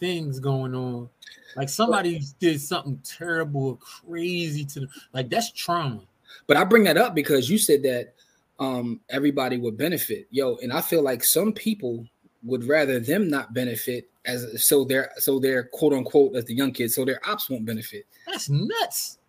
things 0.00 0.40
going 0.40 0.74
on. 0.74 1.08
Like 1.56 1.68
somebody 1.68 2.18
but, 2.18 2.38
did 2.40 2.60
something 2.60 2.98
terrible 3.04 3.66
or 3.66 3.76
crazy 3.76 4.64
to 4.64 4.80
them. 4.80 4.88
Like 5.12 5.28
that's 5.28 5.52
trauma. 5.52 6.00
But 6.46 6.56
I 6.56 6.64
bring 6.64 6.84
that 6.84 6.96
up 6.96 7.14
because 7.14 7.50
you 7.50 7.58
said 7.58 7.82
that 7.82 8.14
um 8.58 9.00
everybody 9.10 9.58
would 9.58 9.76
benefit. 9.76 10.26
Yo, 10.30 10.56
and 10.56 10.72
I 10.72 10.80
feel 10.80 11.02
like 11.02 11.22
some 11.22 11.52
people 11.52 12.06
would 12.42 12.64
rather 12.64 13.00
them 13.00 13.28
not 13.28 13.52
benefit 13.52 14.10
as 14.26 14.64
so 14.64 14.84
their 14.84 15.10
so 15.18 15.38
their 15.38 15.64
quote 15.64 15.92
unquote 15.92 16.34
as 16.36 16.44
the 16.44 16.54
young 16.54 16.72
kids 16.72 16.94
so 16.94 17.04
their 17.04 17.20
ops 17.28 17.50
won't 17.50 17.64
benefit. 17.64 18.06
That's 18.26 18.48
nuts. 18.48 19.18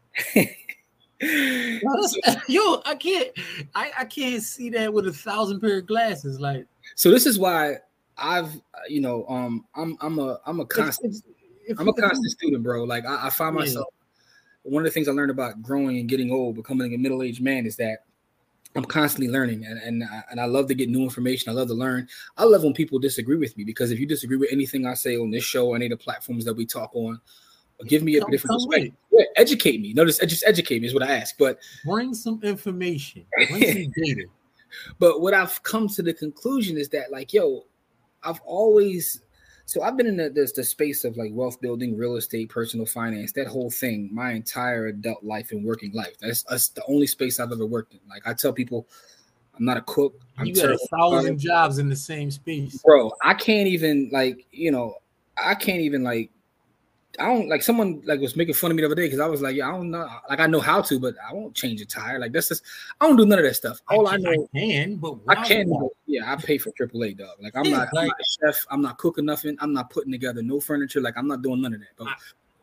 yo, 2.48 2.82
I 2.84 2.96
can't 3.00 3.30
I, 3.75 3.91
I 4.00 4.06
can't 4.06 4.41
see 4.41 4.70
that 4.72 4.91
with 4.91 5.08
a 5.08 5.13
thousand 5.13 5.60
pair 5.62 5.77
of 5.77 5.86
glasses. 5.86 6.39
Like 6.39 6.65
so 6.96 7.12
this 7.12 7.25
is 7.25 7.38
why 7.38 7.77
I've 8.18 8.50
you 8.88 9.01
know 9.01 9.25
um 9.27 9.65
I'm 9.75 9.98
I'm 10.01 10.20
a 10.20 10.39
I'm 10.46 10.60
a 10.60 10.65
constant 10.65 11.15
if, 11.63 11.72
if, 11.72 11.80
I'm 11.80 11.88
a 11.88 11.94
constant 11.94 12.32
student, 12.32 12.63
bro. 12.63 12.84
Like 12.84 13.06
I, 13.06 13.27
I 13.27 13.30
find 13.30 13.56
myself 13.56 13.88
yeah. 14.65 14.72
one 14.72 14.82
of 14.82 14.86
the 14.86 14.91
things 14.91 15.08
I 15.08 15.12
learned 15.12 15.32
about 15.32 15.62
growing 15.62 16.00
and 16.00 16.10
getting 16.10 16.32
old, 16.32 16.56
becoming 16.56 16.94
a 16.94 16.98
middle-aged 16.98 17.41
man 17.41 17.65
is 17.65 17.75
that 17.77 18.00
I'm 18.75 18.86
constantly 18.86 19.32
learning 19.32 19.66
and, 19.66 19.78
and, 19.80 20.04
and 20.30 20.40
I 20.40 20.46
love 20.46 20.68
to 20.68 20.74
get 20.74 20.90
new 20.90 21.01
information. 21.01 21.50
I 21.50 21.54
love 21.54 21.68
to 21.68 21.74
learn. 21.74 22.08
I 22.38 22.46
love 22.46 22.63
when 22.63 22.74
people 22.74 23.00
disagree 23.00 23.36
with 23.36 23.58
me 23.58 23.63
because 23.63 23.92
if 23.92 24.00
you 24.00 24.06
disagree 24.06 24.38
with 24.38 24.50
anything 24.51 24.86
I 24.86 24.94
say 24.94 25.18
on 25.18 25.30
this 25.30 25.44
show 25.44 25.68
or 25.68 25.75
any 25.75 25.88
of 25.88 25.92
the 25.92 25.98
platforms 25.98 26.46
that 26.46 26.54
we 26.54 26.66
talk 26.66 26.92
on, 26.94 27.20
give 27.88 28.04
me 28.04 28.16
a 28.16 28.25
different 28.25 28.62
perspective. 28.62 28.94
Yeah, 29.12 29.25
educate 29.36 29.82
me. 29.82 29.94
Notice, 29.94 30.20
just 30.20 30.46
educate 30.46 30.82
me 30.82 30.88
is 30.88 30.94
what 30.94 31.04
I 31.04 31.18
ask. 31.18 31.38
But 31.38 31.60
bring 31.86 32.13
some 32.13 32.40
information, 32.44 33.25
bring 33.50 33.62
some 33.62 33.94
data. 33.96 34.25
But 35.00 35.22
what 35.22 35.34
I've 35.34 35.62
come 35.63 35.88
to 35.90 36.01
the 36.01 36.13
conclusion 36.13 36.78
is 36.78 36.88
that, 36.90 37.12
like, 37.12 37.34
yo, 37.34 37.66
I've 38.24 38.40
always 38.42 39.22
so 39.72 39.84
I've 39.84 39.96
been 39.96 40.06
in 40.06 40.18
the, 40.18 40.30
the, 40.30 40.51
the 40.54 40.66
space 40.66 41.06
of 41.06 41.16
like 41.16 41.30
wealth 41.32 41.62
building, 41.62 41.96
real 41.96 42.18
estate, 42.18 42.50
personal 42.50 42.86
finance, 42.86 43.32
that 43.32 43.48
whole 43.48 43.72
thing, 43.72 44.10
my 44.12 44.32
entire 44.32 44.88
adult 44.88 45.24
life 45.24 45.54
and 45.54 45.63
working 45.63 45.94
life. 45.94 46.13
That's, 46.20 46.44
that's 46.44 46.68
the 46.68 46.84
only 46.90 47.08
space 47.08 47.40
I've 47.40 47.54
ever 47.54 47.66
worked 47.66 47.94
in. 47.94 48.01
Like 48.10 48.28
I 48.28 48.34
tell 48.34 48.51
people, 48.51 48.86
I'm 49.58 49.63
not 49.63 49.78
a 49.78 49.82
cook. 49.84 50.20
I'm 50.38 50.46
you 50.46 50.56
got 50.56 50.72
a 50.72 50.88
thousand 50.92 51.40
jobs 51.40 51.78
in 51.78 51.88
the 51.88 51.96
same 51.96 52.32
space, 52.32 52.82
bro. 52.84 53.13
I 53.24 53.34
can't 53.34 53.70
even 53.70 54.10
like 54.12 54.46
you 54.51 54.72
know, 54.72 54.96
I 55.38 55.55
can't 55.55 55.79
even 55.79 56.03
like 56.03 56.31
I 57.19 57.25
don't 57.25 57.50
like 57.50 57.61
someone 57.61 58.01
like 58.05 58.19
was 58.19 58.35
making 58.35 58.53
fun 58.53 58.71
of 58.71 58.77
me 58.77 58.81
the 58.81 58.87
other 58.87 58.95
day 58.95 59.05
because 59.05 59.19
I 59.19 59.27
was 59.27 59.41
like, 59.41 59.55
yeah, 59.55 59.67
I 59.67 59.71
don't 59.71 59.91
know, 59.91 60.07
like 60.29 60.39
I 60.39 60.47
know 60.47 60.59
how 60.59 60.81
to, 60.81 61.00
but 61.00 61.15
I 61.27 61.33
won't 61.33 61.53
change 61.53 61.81
a 61.81 61.85
tire. 61.85 62.19
Like 62.19 62.31
that's 62.31 62.47
just 62.47 62.63
I 63.00 63.07
don't 63.07 63.17
do 63.17 63.25
none 63.25 63.39
of 63.39 63.45
that 63.45 63.55
stuff. 63.55 63.79
All 63.89 64.07
I, 64.07 64.13
I 64.13 64.17
know, 64.17 64.47
I 64.55 64.59
can, 64.59 64.95
but 64.95 65.17
I 65.27 65.35
can. 65.45 65.69
But 65.69 65.89
yeah, 66.05 66.31
I 66.31 66.35
pay 66.37 66.57
for 66.57 66.71
AAA, 66.71 67.17
dog. 67.17 67.37
Like 67.41 67.55
I'm, 67.55 67.65
yeah, 67.65 67.77
not, 67.77 67.93
like, 67.93 68.03
I'm 68.03 68.07
not 68.07 68.15
a 68.19 68.53
chef. 68.53 68.65
I'm 68.69 68.81
not 68.81 68.97
cooking 68.97 69.25
nothing. 69.25 69.57
I'm 69.59 69.74
not 69.74 69.89
putting 69.89 70.11
together 70.11 70.41
no 70.41 70.59
furniture. 70.59 71.01
Like 71.01 71.17
I'm 71.17 71.27
not 71.27 71.41
doing 71.41 71.61
none 71.61 71.74
of 71.74 71.81
that. 71.81 71.89
But, 71.97 72.07
I, 72.07 72.13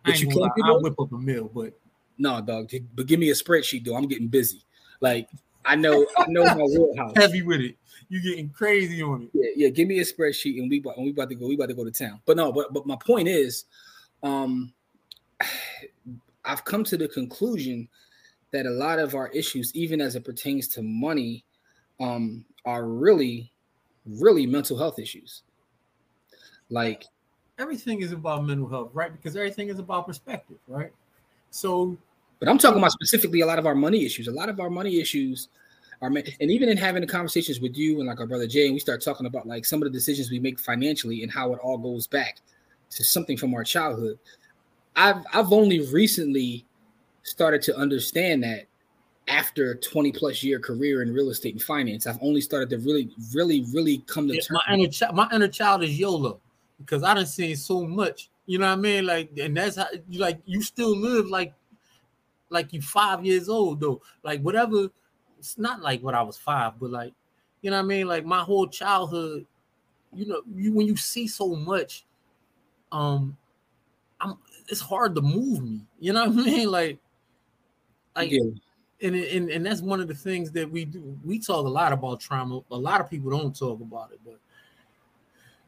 but 0.05 0.21
you 0.21 0.29
can't. 0.29 0.51
I'll 0.65 0.83
whip 0.83 0.99
up 0.99 1.13
a 1.13 1.19
meal, 1.19 1.51
but 1.55 1.73
no, 2.17 2.41
dog. 2.41 2.71
But 2.95 3.07
give 3.07 3.21
me 3.21 3.31
a 3.31 3.35
spreadsheet, 3.35 3.85
though. 3.85 3.97
I'm 3.97 4.09
getting 4.09 4.29
busy. 4.29 4.63
Like 5.01 5.29
I 5.65 5.77
know, 5.77 6.07
I 6.17 6.27
know 6.29 6.45
my 6.45 6.55
wheelhouse. 6.65 7.13
Heavy 7.17 7.43
with 7.43 7.61
it. 7.61 7.77
You 8.09 8.23
getting 8.23 8.49
crazy 8.49 9.03
on 9.03 9.25
it. 9.25 9.31
Yeah, 9.35 9.51
yeah. 9.67 9.69
Give 9.69 9.87
me 9.87 9.99
a 9.99 10.05
spreadsheet, 10.05 10.59
and 10.59 10.71
we 10.71 10.83
and 10.97 11.05
we 11.05 11.11
about 11.11 11.29
to 11.29 11.35
go. 11.35 11.47
We 11.47 11.55
about 11.55 11.69
to 11.69 11.75
go 11.75 11.85
to 11.85 11.91
town. 11.91 12.21
But 12.25 12.37
no, 12.37 12.51
but 12.53 12.73
but 12.73 12.87
my 12.87 12.97
point 12.97 13.29
is, 13.29 13.65
um 14.23 14.73
I've 16.45 16.65
come 16.65 16.85
to 16.85 16.97
the 16.97 17.09
conclusion 17.09 17.89
that 18.53 18.67
a 18.67 18.71
lot 18.71 18.99
of 18.99 19.15
our 19.15 19.29
issues, 19.29 19.75
even 19.75 20.01
as 20.01 20.17
it 20.17 20.25
pertains 20.25 20.67
to 20.69 20.83
money, 20.83 21.45
um, 22.01 22.45
are 22.65 22.87
really, 22.87 23.53
really 24.07 24.47
mental 24.47 24.79
health 24.79 24.99
issues. 24.99 25.43
Like 26.71 27.05
everything 27.59 28.01
is 28.01 28.13
about 28.13 28.45
mental 28.45 28.69
health, 28.69 28.91
right? 28.95 29.13
Because 29.13 29.37
everything 29.37 29.69
is 29.69 29.79
about 29.79 30.07
perspective, 30.07 30.59
right? 30.67 30.93
So, 31.51 31.97
but 32.39 32.49
I'm 32.49 32.59
talking 32.59 32.79
about 32.79 32.93
specifically 32.93 33.41
a 33.41 33.47
lot 33.47 33.59
of 33.59 33.67
our 33.67 33.75
money 33.75 34.05
issues. 34.05 34.29
A 34.29 34.33
lot 34.33 34.49
of 34.49 34.61
our 34.61 34.71
money 34.71 35.01
issues 35.01 35.49
are, 36.01 36.09
and 36.09 36.51
even 36.51 36.69
in 36.69 36.77
having 36.77 37.01
the 37.01 37.07
conversations 37.07 37.61
with 37.61 37.77
you 37.77 37.99
and 37.99 38.09
like 38.09 38.21
our 38.21 38.27
brother 38.27 38.47
Jay, 38.47 38.67
and 38.67 38.75
we 38.75 38.81
start 38.81 39.03
talking 39.03 39.27
about 39.27 39.47
like 39.47 39.65
some 39.65 39.83
of 39.83 39.87
the 39.87 39.93
decisions 39.93 40.31
we 40.31 40.39
make 40.39 40.59
financially 40.59 41.23
and 41.23 41.33
how 41.33 41.53
it 41.53 41.59
all 41.61 41.77
goes 41.77 42.07
back 42.07 42.39
to 42.91 43.05
something 43.05 43.37
from 43.37 43.55
our 43.55 43.65
childhood. 43.65 44.19
I've 44.97 45.25
I've 45.33 45.53
only 45.53 45.81
recently 45.93 46.65
started 47.23 47.63
to 47.63 47.77
understand 47.77 48.43
that 48.43 48.67
after 49.29 49.75
20 49.75 50.13
plus 50.13 50.43
year 50.43 50.59
career 50.59 51.03
in 51.03 51.13
real 51.13 51.31
estate 51.31 51.55
and 51.55 51.63
finance. 51.63 52.07
I've 52.07 52.19
only 52.23 52.41
started 52.41 52.71
to 52.71 52.79
really, 52.79 53.11
really, 53.35 53.65
really 53.73 53.99
come 54.07 54.27
to 54.29 54.35
yeah, 54.35 54.41
terms. 54.41 54.61
My 54.67 54.75
inner, 54.75 54.89
child, 54.89 55.15
my 55.15 55.29
inner 55.33 55.49
child 55.49 55.85
is 55.85 55.99
YOLO 55.99 56.41
because 56.79 57.03
I 57.03 57.15
done 57.15 57.27
seen 57.27 57.57
so 57.57 57.87
much. 57.87 58.31
You 58.47 58.59
know 58.59 58.67
what 58.67 58.79
I 58.79 58.81
mean? 58.81 59.07
Like, 59.07 59.31
and 59.39 59.57
that's 59.57 59.77
how 59.77 59.87
you 60.09 60.19
like 60.19 60.41
you 60.47 60.63
still 60.63 60.97
live 60.97 61.27
like 61.27 61.53
like 62.49 62.73
you 62.73 62.81
five 62.81 63.25
years 63.25 63.49
old 63.49 63.81
though. 63.81 64.01
Like 64.23 64.41
whatever, 64.41 64.89
it's 65.39 65.59
not 65.59 65.83
like 65.83 66.03
what 66.03 66.15
I 66.15 66.23
was 66.23 66.39
five, 66.39 66.73
but 66.81 66.91
like, 66.91 67.13
you 67.61 67.71
know 67.71 67.77
what 67.77 67.85
I 67.85 67.87
mean? 67.87 68.09
Like 68.09 68.25
my 68.25 68.41
whole 68.41 68.67
childhood, 68.67 69.47
you 70.15 70.27
know, 70.27 70.41
you 70.55 70.73
when 70.73 70.87
you 70.87 70.97
see 70.97 71.29
so 71.29 71.55
much, 71.55 72.07
um, 72.93 73.37
I'm 74.21 74.37
it's 74.69 74.81
hard 74.81 75.15
to 75.15 75.23
move 75.23 75.63
me. 75.63 75.81
You 75.99 76.13
know 76.13 76.29
what 76.29 76.47
I 76.47 76.51
mean? 76.51 76.69
Like, 76.79 76.99
like, 78.15 78.31
yeah. 78.31 78.41
and, 79.03 79.15
and 79.15 79.51
and 79.51 79.67
that's 79.67 79.81
one 79.81 80.01
of 80.01 80.09
the 80.09 80.15
things 80.15 80.51
that 80.53 80.71
we 80.71 80.85
do. 80.85 81.19
We 81.25 81.39
talk 81.39 81.67
a 81.67 81.69
lot 81.69 81.93
about 81.93 82.21
trauma. 82.21 82.61
A 82.71 82.77
lot 82.77 83.01
of 83.01 83.09
people 83.09 83.31
don't 83.31 83.57
talk 83.57 83.81
about 83.81 84.13
it, 84.13 84.21
but 84.25 84.39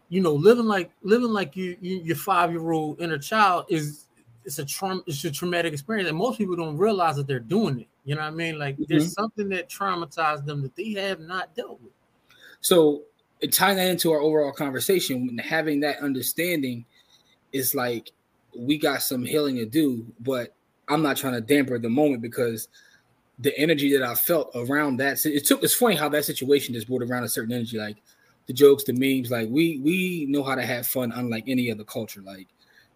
you 0.09 0.21
know, 0.21 0.35
living 0.35 0.67
like 0.67 0.91
living 1.03 1.31
like 1.31 1.57
you, 1.57 1.77
you 1.81 2.01
your 2.03 2.17
five 2.17 2.51
year 2.51 2.71
old 2.73 3.01
inner 3.01 3.19
child 3.19 3.67
is 3.69 4.07
it's 4.45 4.59
a 4.59 4.65
trauma. 4.65 5.03
It's 5.07 5.25
a 5.25 5.31
traumatic 5.31 5.73
experience, 5.73 6.09
and 6.09 6.19
most 6.19 6.39
people 6.39 6.57
don't 6.57 6.77
realize 6.77 7.17
that 7.17 7.27
they're 7.27 7.39
doing 7.39 7.81
it. 7.81 7.89
You 8.05 8.17
know 8.17 8.23
what 8.23 8.29
I 8.29 8.31
mean? 8.33 8.59
Like, 8.59 8.75
mm-hmm. 8.75 8.85
there's 8.89 9.13
something 9.13 9.49
that 9.51 9.69
traumatized 9.69 10.47
them 10.47 10.63
that 10.63 10.75
they 10.75 10.93
have 10.93 11.21
not 11.21 11.55
dealt 11.55 11.81
with. 11.81 11.93
So, 12.61 13.03
tying 13.53 13.77
that 13.77 13.89
into 13.89 14.11
our 14.11 14.21
overall 14.21 14.53
conversation, 14.53 15.39
having 15.39 15.81
that 15.81 16.01
understanding 16.01 16.85
is 17.53 17.75
like 17.75 18.13
we 18.57 18.79
got 18.79 19.03
some 19.03 19.25
healing 19.25 19.57
to 19.57 19.67
do, 19.67 20.07
but 20.21 20.55
I'm 20.89 21.03
not 21.03 21.17
trying 21.17 21.35
to 21.35 21.41
damper 21.41 21.79
the 21.79 21.89
moment 21.89 22.23
because 22.23 22.69
the 23.39 23.57
energy 23.59 23.97
that 23.97 24.03
I 24.03 24.15
felt 24.15 24.51
around 24.55 24.99
that 24.99 25.25
it 25.25 25.47
took 25.47 25.63
it's 25.63 25.75
funny 25.75 25.97
how 25.97 26.09
that 26.11 26.25
situation 26.25 26.75
just 26.75 26.89
brought 26.89 27.03
around 27.03 27.25
a 27.25 27.29
certain 27.29 27.55
energy, 27.55 27.79
like 27.79 27.97
the 28.47 28.53
jokes, 28.53 28.85
the 28.85 28.93
memes, 28.93 29.31
like 29.31 29.49
we 29.49 29.79
we 29.79 30.27
know 30.29 30.43
how 30.43 30.55
to 30.55 30.65
have 30.65 30.87
fun 30.87 31.13
unlike 31.15 31.45
any 31.47 31.71
other 31.71 31.85
culture. 31.85 32.21
Like 32.21 32.49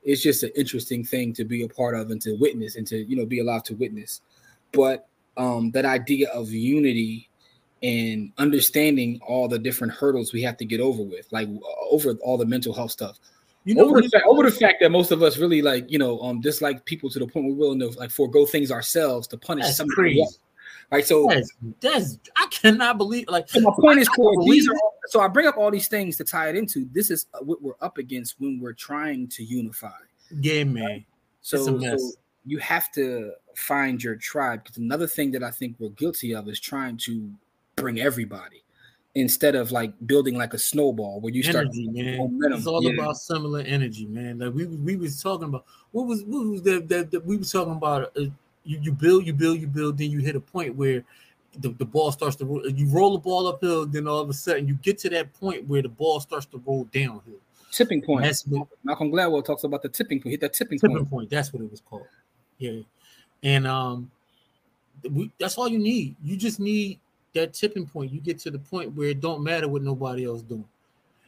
it's 0.03 0.23
just 0.23 0.43
an 0.43 0.51
interesting 0.57 1.05
thing 1.05 1.33
to 1.35 1.45
be 1.45 1.63
a 1.63 1.69
part 1.69 1.95
of 1.95 2.11
and 2.11 2.21
to 2.23 2.37
witness 2.37 2.77
and 2.77 2.87
to 2.89 2.99
you 2.99 3.17
know 3.17 3.27
be 3.27 3.41
allowed 3.41 3.65
to 3.67 3.75
witness. 3.75 4.21
But 4.73 5.07
um 5.37 5.71
that 5.71 5.85
idea 5.85 6.29
of 6.31 6.51
unity 6.51 7.29
and 7.83 8.33
understanding 8.39 9.21
all 9.27 9.47
the 9.47 9.59
different 9.59 9.93
hurdles 9.93 10.33
we 10.33 10.43
have 10.43 10.57
to 10.57 10.65
get 10.65 10.81
over 10.81 11.03
with, 11.03 11.27
like 11.31 11.49
over 11.91 12.15
all 12.23 12.39
the 12.39 12.47
mental 12.47 12.73
health 12.73 12.91
stuff, 12.91 13.19
you 13.65 13.75
know, 13.75 13.87
over 13.87 14.03
the, 14.03 14.09
fact, 14.09 14.25
over 14.27 14.43
the 14.43 14.51
fact 14.51 14.81
that 14.81 14.91
most 14.91 15.11
of 15.11 15.23
us 15.23 15.39
really 15.39 15.63
like, 15.63 15.91
you 15.91 15.99
know, 15.99 16.21
um, 16.21 16.41
dislike 16.41 16.85
people 16.85 17.09
to 17.11 17.19
the 17.19 17.27
point 17.27 17.47
we're 17.47 17.55
willing 17.55 17.81
to 17.81 17.89
like 17.99 18.11
forego 18.11 18.45
things 18.45 18.71
ourselves 18.71 19.27
to 19.29 19.39
punish 19.39 19.65
that's 19.65 19.77
somebody 19.79 20.21
else. 20.21 20.39
Right. 20.91 21.05
So 21.05 21.27
that's, 21.29 21.53
that's, 21.81 22.19
I 22.37 22.47
cannot 22.51 22.99
believe 22.99 23.27
like 23.29 23.49
so 23.49 23.61
my 23.61 23.73
point 23.81 23.99
I, 23.99 24.03
is 24.03 24.09
Corey, 24.09 24.37
these 24.45 24.69
are 24.69 24.75
all, 24.75 24.99
so 25.07 25.21
I 25.21 25.29
bring 25.29 25.47
up 25.47 25.57
all 25.57 25.71
these 25.71 25.89
things 25.89 26.17
to 26.19 26.25
tie 26.25 26.51
it 26.51 26.57
into 26.57 26.87
this 26.93 27.11
is 27.11 27.27
what 27.41 27.63
we're 27.63 27.73
up 27.81 27.97
against 27.99 28.37
when 28.39 28.61
we're 28.61 28.75
trying 28.75 29.29
to 29.29 29.43
unify. 29.43 29.91
Yeah, 30.41 30.65
man. 30.65 31.05
So, 31.41 31.79
so 31.79 31.99
you 32.45 32.59
have 32.59 32.93
to 32.93 33.33
find 33.55 34.03
your 34.03 34.17
tribe 34.17 34.65
because 34.65 34.77
another 34.77 35.07
thing 35.07 35.31
that 35.33 35.43
I 35.43 35.51
think 35.51 35.77
we're 35.79 35.91
guilty 35.91 36.35
of 36.35 36.49
is 36.49 36.61
trying 36.61 36.99
to 36.99 37.33
bring 37.77 38.01
everybody 38.01 38.64
instead 39.15 39.55
of 39.55 39.71
like 39.71 39.93
building 40.07 40.37
like 40.37 40.55
a 40.55 40.59
snowball 40.59 41.21
where 41.21 41.33
you 41.33 41.43
start 41.43 41.67
energy, 41.67 41.89
man. 41.89 42.19
momentum. 42.19 42.59
It's 42.59 42.67
all 42.67 42.83
Yeah. 42.83 43.01
about 43.01 43.17
similar 43.17 43.61
energy, 43.61 44.07
man. 44.07 44.39
Like 44.39 44.55
we 44.55 44.67
we 44.67 44.97
was 44.97 45.23
talking 45.23 45.49
about 45.49 45.65
what 45.93 46.07
was 46.07 46.25
what 46.25 46.47
was 46.47 46.63
that 46.63 46.89
that, 46.89 47.11
that 47.11 47.25
we 47.25 47.37
was 47.37 47.51
talking 47.53 47.75
about. 47.75 48.17
Uh, 48.17 48.27
you 48.65 48.79
you 48.83 48.93
build, 48.93 49.27
you 49.27 49.33
build, 49.33 49.61
you 49.61 49.67
build, 49.67 49.99
then 49.99 50.11
you 50.11 50.21
hit 50.21 50.37
a 50.37 50.41
point 50.41 50.75
where 50.75 51.05
the, 51.61 51.69
the 51.71 51.85
ball 51.85 52.11
starts 52.11 52.35
to 52.37 52.45
roll. 52.45 52.67
You 52.69 52.87
roll 52.89 53.13
the 53.13 53.19
ball 53.19 53.47
uphill, 53.47 53.87
then 53.87 54.09
all 54.09 54.21
of 54.21 54.29
a 54.29 54.33
sudden 54.33 54.67
you 54.67 54.75
get 54.75 54.99
to 54.99 55.11
that 55.11 55.33
point 55.35 55.69
where 55.69 55.83
the 55.83 55.89
ball 55.89 56.19
starts 56.21 56.47
to 56.47 56.63
roll 56.67 56.85
downhill. 56.85 57.39
tipping 57.71 58.03
point. 58.03 58.25
That's 58.25 58.45
what 58.47 58.67
Malcolm 58.83 59.13
Gladwell 59.13 59.45
talks 59.45 59.65
about 59.65 59.83
the 59.83 59.89
tipping 59.89 60.21
point. 60.21 60.33
Hit 60.33 60.41
that 60.41 60.55
tipping, 60.55 60.79
tipping 60.79 60.97
point. 60.97 61.11
point. 61.11 61.31
That's 61.31 61.53
what 61.53 61.63
it 61.63 61.71
was 61.71 61.81
called. 61.81 62.07
Yeah, 62.59 62.81
and 63.43 63.67
um, 63.67 64.11
we, 65.09 65.31
that's 65.39 65.57
all 65.59 65.69
you 65.69 65.79
need. 65.79 66.17
You 66.25 66.37
just 66.37 66.59
need 66.59 66.99
that 67.35 67.53
tipping 67.53 67.87
point. 67.87 68.13
You 68.13 68.21
get 68.21 68.39
to 68.41 68.51
the 68.51 68.59
point 68.59 68.95
where 68.95 69.09
it 69.09 69.21
don't 69.21 69.43
matter 69.43 69.69
what 69.69 69.83
nobody 69.83 70.25
else 70.25 70.43
doing. 70.43 70.69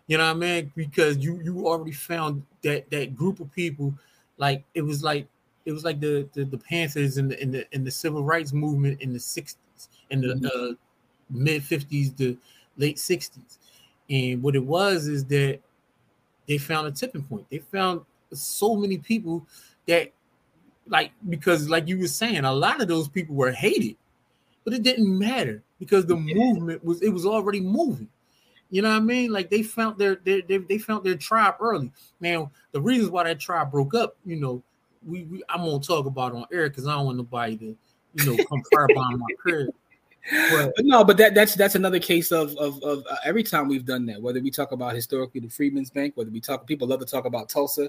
You 0.06 0.18
know 0.18 0.24
what 0.24 0.36
I 0.36 0.38
mean? 0.38 0.72
Because 0.74 1.18
you 1.18 1.40
you 1.42 1.66
already 1.66 1.92
found 1.92 2.44
that 2.62 2.90
that 2.90 3.16
group 3.16 3.40
of 3.40 3.52
people, 3.52 3.92
like 4.38 4.64
it 4.74 4.82
was 4.82 5.02
like 5.02 5.26
it 5.64 5.72
was 5.72 5.84
like 5.84 6.00
the 6.00 6.28
the, 6.32 6.44
the 6.44 6.58
Panthers 6.58 7.18
in 7.18 7.28
the 7.28 7.42
in 7.42 7.50
the 7.50 7.66
in 7.74 7.84
the 7.84 7.90
civil 7.90 8.22
rights 8.22 8.52
movement 8.52 9.00
in 9.02 9.12
the 9.12 9.18
'60s 9.18 9.56
in 10.10 10.20
the 10.20 10.50
uh, 10.54 10.74
mid 11.28 11.62
'50s, 11.62 12.16
the 12.16 12.36
late 12.76 12.96
'60s, 12.96 13.58
and 14.08 14.42
what 14.42 14.54
it 14.54 14.64
was 14.64 15.08
is 15.08 15.24
that 15.26 15.58
they 16.46 16.58
found 16.58 16.86
a 16.86 16.92
tipping 16.92 17.24
point. 17.24 17.46
They 17.50 17.58
found 17.58 18.02
so 18.32 18.76
many 18.76 18.98
people 18.98 19.44
that 19.86 20.12
like 20.86 21.10
because 21.28 21.68
like 21.68 21.88
you 21.88 21.98
were 21.98 22.06
saying, 22.06 22.44
a 22.44 22.52
lot 22.52 22.80
of 22.80 22.86
those 22.86 23.08
people 23.08 23.34
were 23.34 23.50
hated, 23.50 23.96
but 24.66 24.74
it 24.74 24.82
didn't 24.82 25.16
matter 25.16 25.62
because 25.78 26.06
the 26.06 26.16
movement 26.16 26.84
was 26.84 27.00
it 27.00 27.10
was 27.10 27.24
already 27.24 27.60
moving. 27.60 28.08
You 28.68 28.82
know 28.82 28.90
what 28.90 28.96
I 28.96 29.00
mean? 29.00 29.30
Like 29.30 29.48
they 29.48 29.62
found 29.62 29.96
their, 29.96 30.16
their, 30.16 30.42
their 30.42 30.58
they 30.58 30.78
found 30.78 31.04
their 31.04 31.16
tribe 31.16 31.54
early. 31.60 31.92
Now 32.20 32.50
the 32.72 32.80
reasons 32.80 33.10
why 33.10 33.22
that 33.22 33.38
tribe 33.38 33.70
broke 33.70 33.94
up, 33.94 34.16
you 34.26 34.34
know, 34.34 34.64
we, 35.06 35.22
we 35.22 35.44
I'm 35.48 35.60
gonna 35.64 35.78
talk 35.78 36.06
about 36.06 36.34
on 36.34 36.46
air 36.52 36.68
because 36.68 36.88
I 36.88 36.96
don't 36.96 37.06
want 37.06 37.18
nobody 37.18 37.56
to, 37.58 37.76
you 38.14 38.36
know, 38.36 38.44
come 38.44 38.60
firebomb 38.74 39.18
my 39.18 39.26
crib. 39.38 39.68
But 40.50 40.72
But 40.74 40.84
no, 40.84 41.04
but 41.04 41.16
that 41.18 41.36
that's 41.36 41.54
that's 41.54 41.76
another 41.76 42.00
case 42.00 42.32
of 42.32 42.56
of, 42.56 42.82
of 42.82 43.04
uh, 43.08 43.16
every 43.24 43.44
time 43.44 43.68
we've 43.68 43.86
done 43.86 44.04
that. 44.06 44.20
Whether 44.20 44.40
we 44.40 44.50
talk 44.50 44.72
about 44.72 44.96
historically 44.96 45.40
the 45.40 45.48
Freedmen's 45.48 45.90
Bank, 45.90 46.16
whether 46.16 46.30
we 46.30 46.40
talk, 46.40 46.66
people 46.66 46.88
love 46.88 46.98
to 46.98 47.06
talk 47.06 47.24
about 47.24 47.48
Tulsa. 47.48 47.88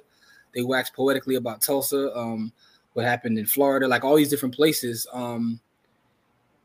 They 0.54 0.62
wax 0.62 0.92
poetically 0.92 1.36
about 1.36 1.62
Tulsa. 1.62 2.16
Um, 2.16 2.54
what 2.94 3.04
happened 3.04 3.40
in 3.40 3.48
Florida, 3.48 3.88
like 3.88 4.04
all 4.04 4.16
these 4.16 4.30
different 4.30 4.54
places. 4.54 5.08
Um, 5.12 5.60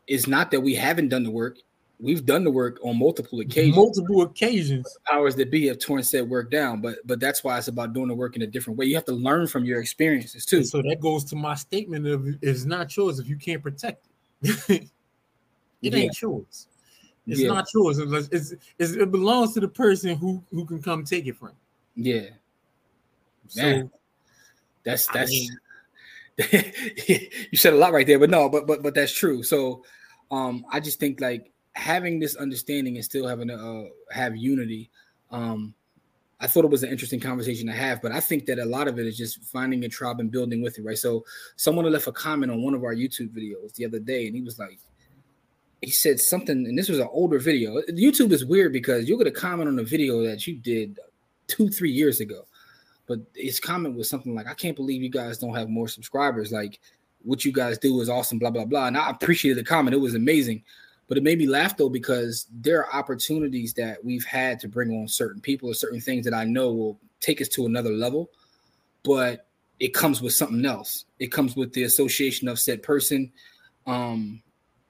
it's 0.07 0.27
not 0.27 0.51
that 0.51 0.61
we 0.61 0.75
haven't 0.75 1.09
done 1.09 1.23
the 1.23 1.31
work. 1.31 1.57
We've 1.99 2.25
done 2.25 2.43
the 2.43 2.51
work 2.51 2.79
on 2.83 2.99
multiple 2.99 3.39
occasions. 3.39 3.75
multiple 3.75 4.21
occasions. 4.23 4.85
powers 5.05 5.35
that 5.37 5.49
be 5.49 5.67
have 5.67 5.79
torn 5.79 6.03
said 6.03 6.27
work 6.29 6.51
down, 6.51 6.81
but 6.81 6.97
but 7.05 7.19
that's 7.21 7.43
why 7.43 7.57
it's 7.57 7.69
about 7.69 7.93
doing 7.93 8.07
the 8.09 8.13
work 8.15 8.35
in 8.35 8.41
a 8.41 8.47
different 8.47 8.77
way. 8.77 8.85
You 8.87 8.95
have 8.95 9.05
to 9.05 9.13
learn 9.13 9.47
from 9.47 9.63
your 9.63 9.79
experiences 9.79 10.45
too. 10.45 10.57
And 10.57 10.67
so 10.67 10.81
that 10.81 10.99
goes 10.99 11.23
to 11.25 11.35
my 11.37 11.55
statement 11.55 12.05
of 12.07 12.27
it's 12.41 12.65
not 12.65 12.95
yours 12.97 13.19
if 13.19 13.29
you 13.29 13.37
can't 13.37 13.61
protect 13.63 14.05
it. 14.41 14.89
it 15.81 15.93
ain't 15.95 16.21
yours. 16.21 16.67
It's 17.25 17.39
Yeah. 17.39 17.49
not 17.49 17.67
yours 17.73 17.99
unless 17.99 18.27
it's, 18.29 18.53
it's 18.79 18.91
it 18.91 19.09
belongs 19.11 19.53
to 19.53 19.61
the 19.61 19.67
person 19.69 20.17
who 20.17 20.43
who 20.51 20.65
can 20.65 20.81
come 20.81 21.05
take 21.05 21.25
it 21.27 21.37
from. 21.37 21.51
Yeah, 21.95 22.29
So 23.47 23.61
Man. 23.61 23.91
that's 24.83 25.07
I 25.09 25.13
that's 25.19 25.31
mean- 25.31 25.57
you 26.51 27.57
said 27.57 27.73
a 27.73 27.77
lot 27.77 27.93
right 27.93 28.07
there, 28.07 28.19
but 28.19 28.29
no, 28.29 28.49
but 28.49 28.65
but 28.65 28.81
but 28.81 28.95
that's 28.95 29.13
true. 29.13 29.43
So 29.43 29.83
um 30.31 30.65
I 30.71 30.79
just 30.79 30.99
think 30.99 31.21
like 31.21 31.51
having 31.73 32.19
this 32.19 32.35
understanding 32.35 32.95
and 32.95 33.05
still 33.05 33.27
having 33.27 33.49
to 33.49 33.55
uh, 33.55 33.83
have 34.11 34.35
unity. 34.35 34.89
Um 35.31 35.73
I 36.39 36.47
thought 36.47 36.65
it 36.65 36.71
was 36.71 36.83
an 36.83 36.89
interesting 36.89 37.21
conversation 37.21 37.67
to 37.67 37.73
have, 37.73 38.01
but 38.01 38.11
I 38.11 38.19
think 38.19 38.47
that 38.47 38.59
a 38.59 38.65
lot 38.65 38.89
of 38.89 38.99
it 38.99 39.07
is 39.07 39.15
just 39.15 39.41
finding 39.45 39.85
a 39.85 39.89
tribe 39.89 40.19
and 40.19 40.29
building 40.29 40.61
with 40.61 40.77
it, 40.77 40.83
right? 40.83 40.97
So 40.97 41.23
someone 41.55 41.89
left 41.89 42.07
a 42.07 42.11
comment 42.11 42.51
on 42.51 42.61
one 42.61 42.73
of 42.73 42.83
our 42.83 42.93
YouTube 42.93 43.29
videos 43.29 43.73
the 43.75 43.85
other 43.85 43.99
day, 43.99 44.27
and 44.27 44.35
he 44.35 44.41
was 44.41 44.59
like, 44.59 44.77
he 45.79 45.89
said 45.89 46.19
something, 46.19 46.65
and 46.65 46.77
this 46.77 46.89
was 46.89 46.99
an 46.99 47.07
older 47.11 47.39
video. 47.39 47.81
YouTube 47.89 48.33
is 48.33 48.43
weird 48.43 48.73
because 48.73 49.07
you'll 49.07 49.17
get 49.19 49.27
a 49.27 49.31
comment 49.31 49.69
on 49.69 49.79
a 49.79 49.83
video 49.83 50.21
that 50.23 50.45
you 50.45 50.57
did 50.57 50.99
two, 51.47 51.69
three 51.69 51.91
years 51.91 52.19
ago. 52.19 52.43
But 53.05 53.19
his 53.35 53.59
comment 53.59 53.95
was 53.95 54.09
something 54.09 54.33
like, 54.33 54.47
I 54.47 54.53
can't 54.53 54.75
believe 54.75 55.01
you 55.01 55.09
guys 55.09 55.37
don't 55.37 55.55
have 55.55 55.69
more 55.69 55.87
subscribers. 55.87 56.51
Like, 56.51 56.79
what 57.23 57.45
you 57.45 57.51
guys 57.51 57.77
do 57.77 57.99
is 58.01 58.09
awesome, 58.09 58.39
blah, 58.39 58.49
blah, 58.49 58.65
blah. 58.65 58.87
And 58.87 58.97
I 58.97 59.09
appreciated 59.09 59.57
the 59.57 59.67
comment. 59.67 59.93
It 59.93 59.99
was 59.99 60.15
amazing. 60.15 60.63
But 61.07 61.17
it 61.17 61.23
made 61.23 61.37
me 61.37 61.47
laugh 61.47 61.75
though, 61.75 61.89
because 61.89 62.47
there 62.51 62.79
are 62.79 62.93
opportunities 62.93 63.73
that 63.73 64.03
we've 64.03 64.25
had 64.25 64.59
to 64.61 64.67
bring 64.67 64.91
on 64.91 65.07
certain 65.07 65.41
people 65.41 65.69
or 65.69 65.73
certain 65.73 65.99
things 65.99 66.25
that 66.25 66.33
I 66.33 66.45
know 66.45 66.71
will 66.71 66.99
take 67.19 67.41
us 67.41 67.49
to 67.49 67.65
another 67.65 67.91
level. 67.91 68.29
But 69.03 69.47
it 69.79 69.93
comes 69.93 70.21
with 70.21 70.33
something 70.33 70.65
else. 70.65 71.05
It 71.19 71.27
comes 71.27 71.55
with 71.55 71.73
the 71.73 71.83
association 71.83 72.47
of 72.47 72.57
said 72.57 72.83
person 72.83 73.31
um, 73.85 74.41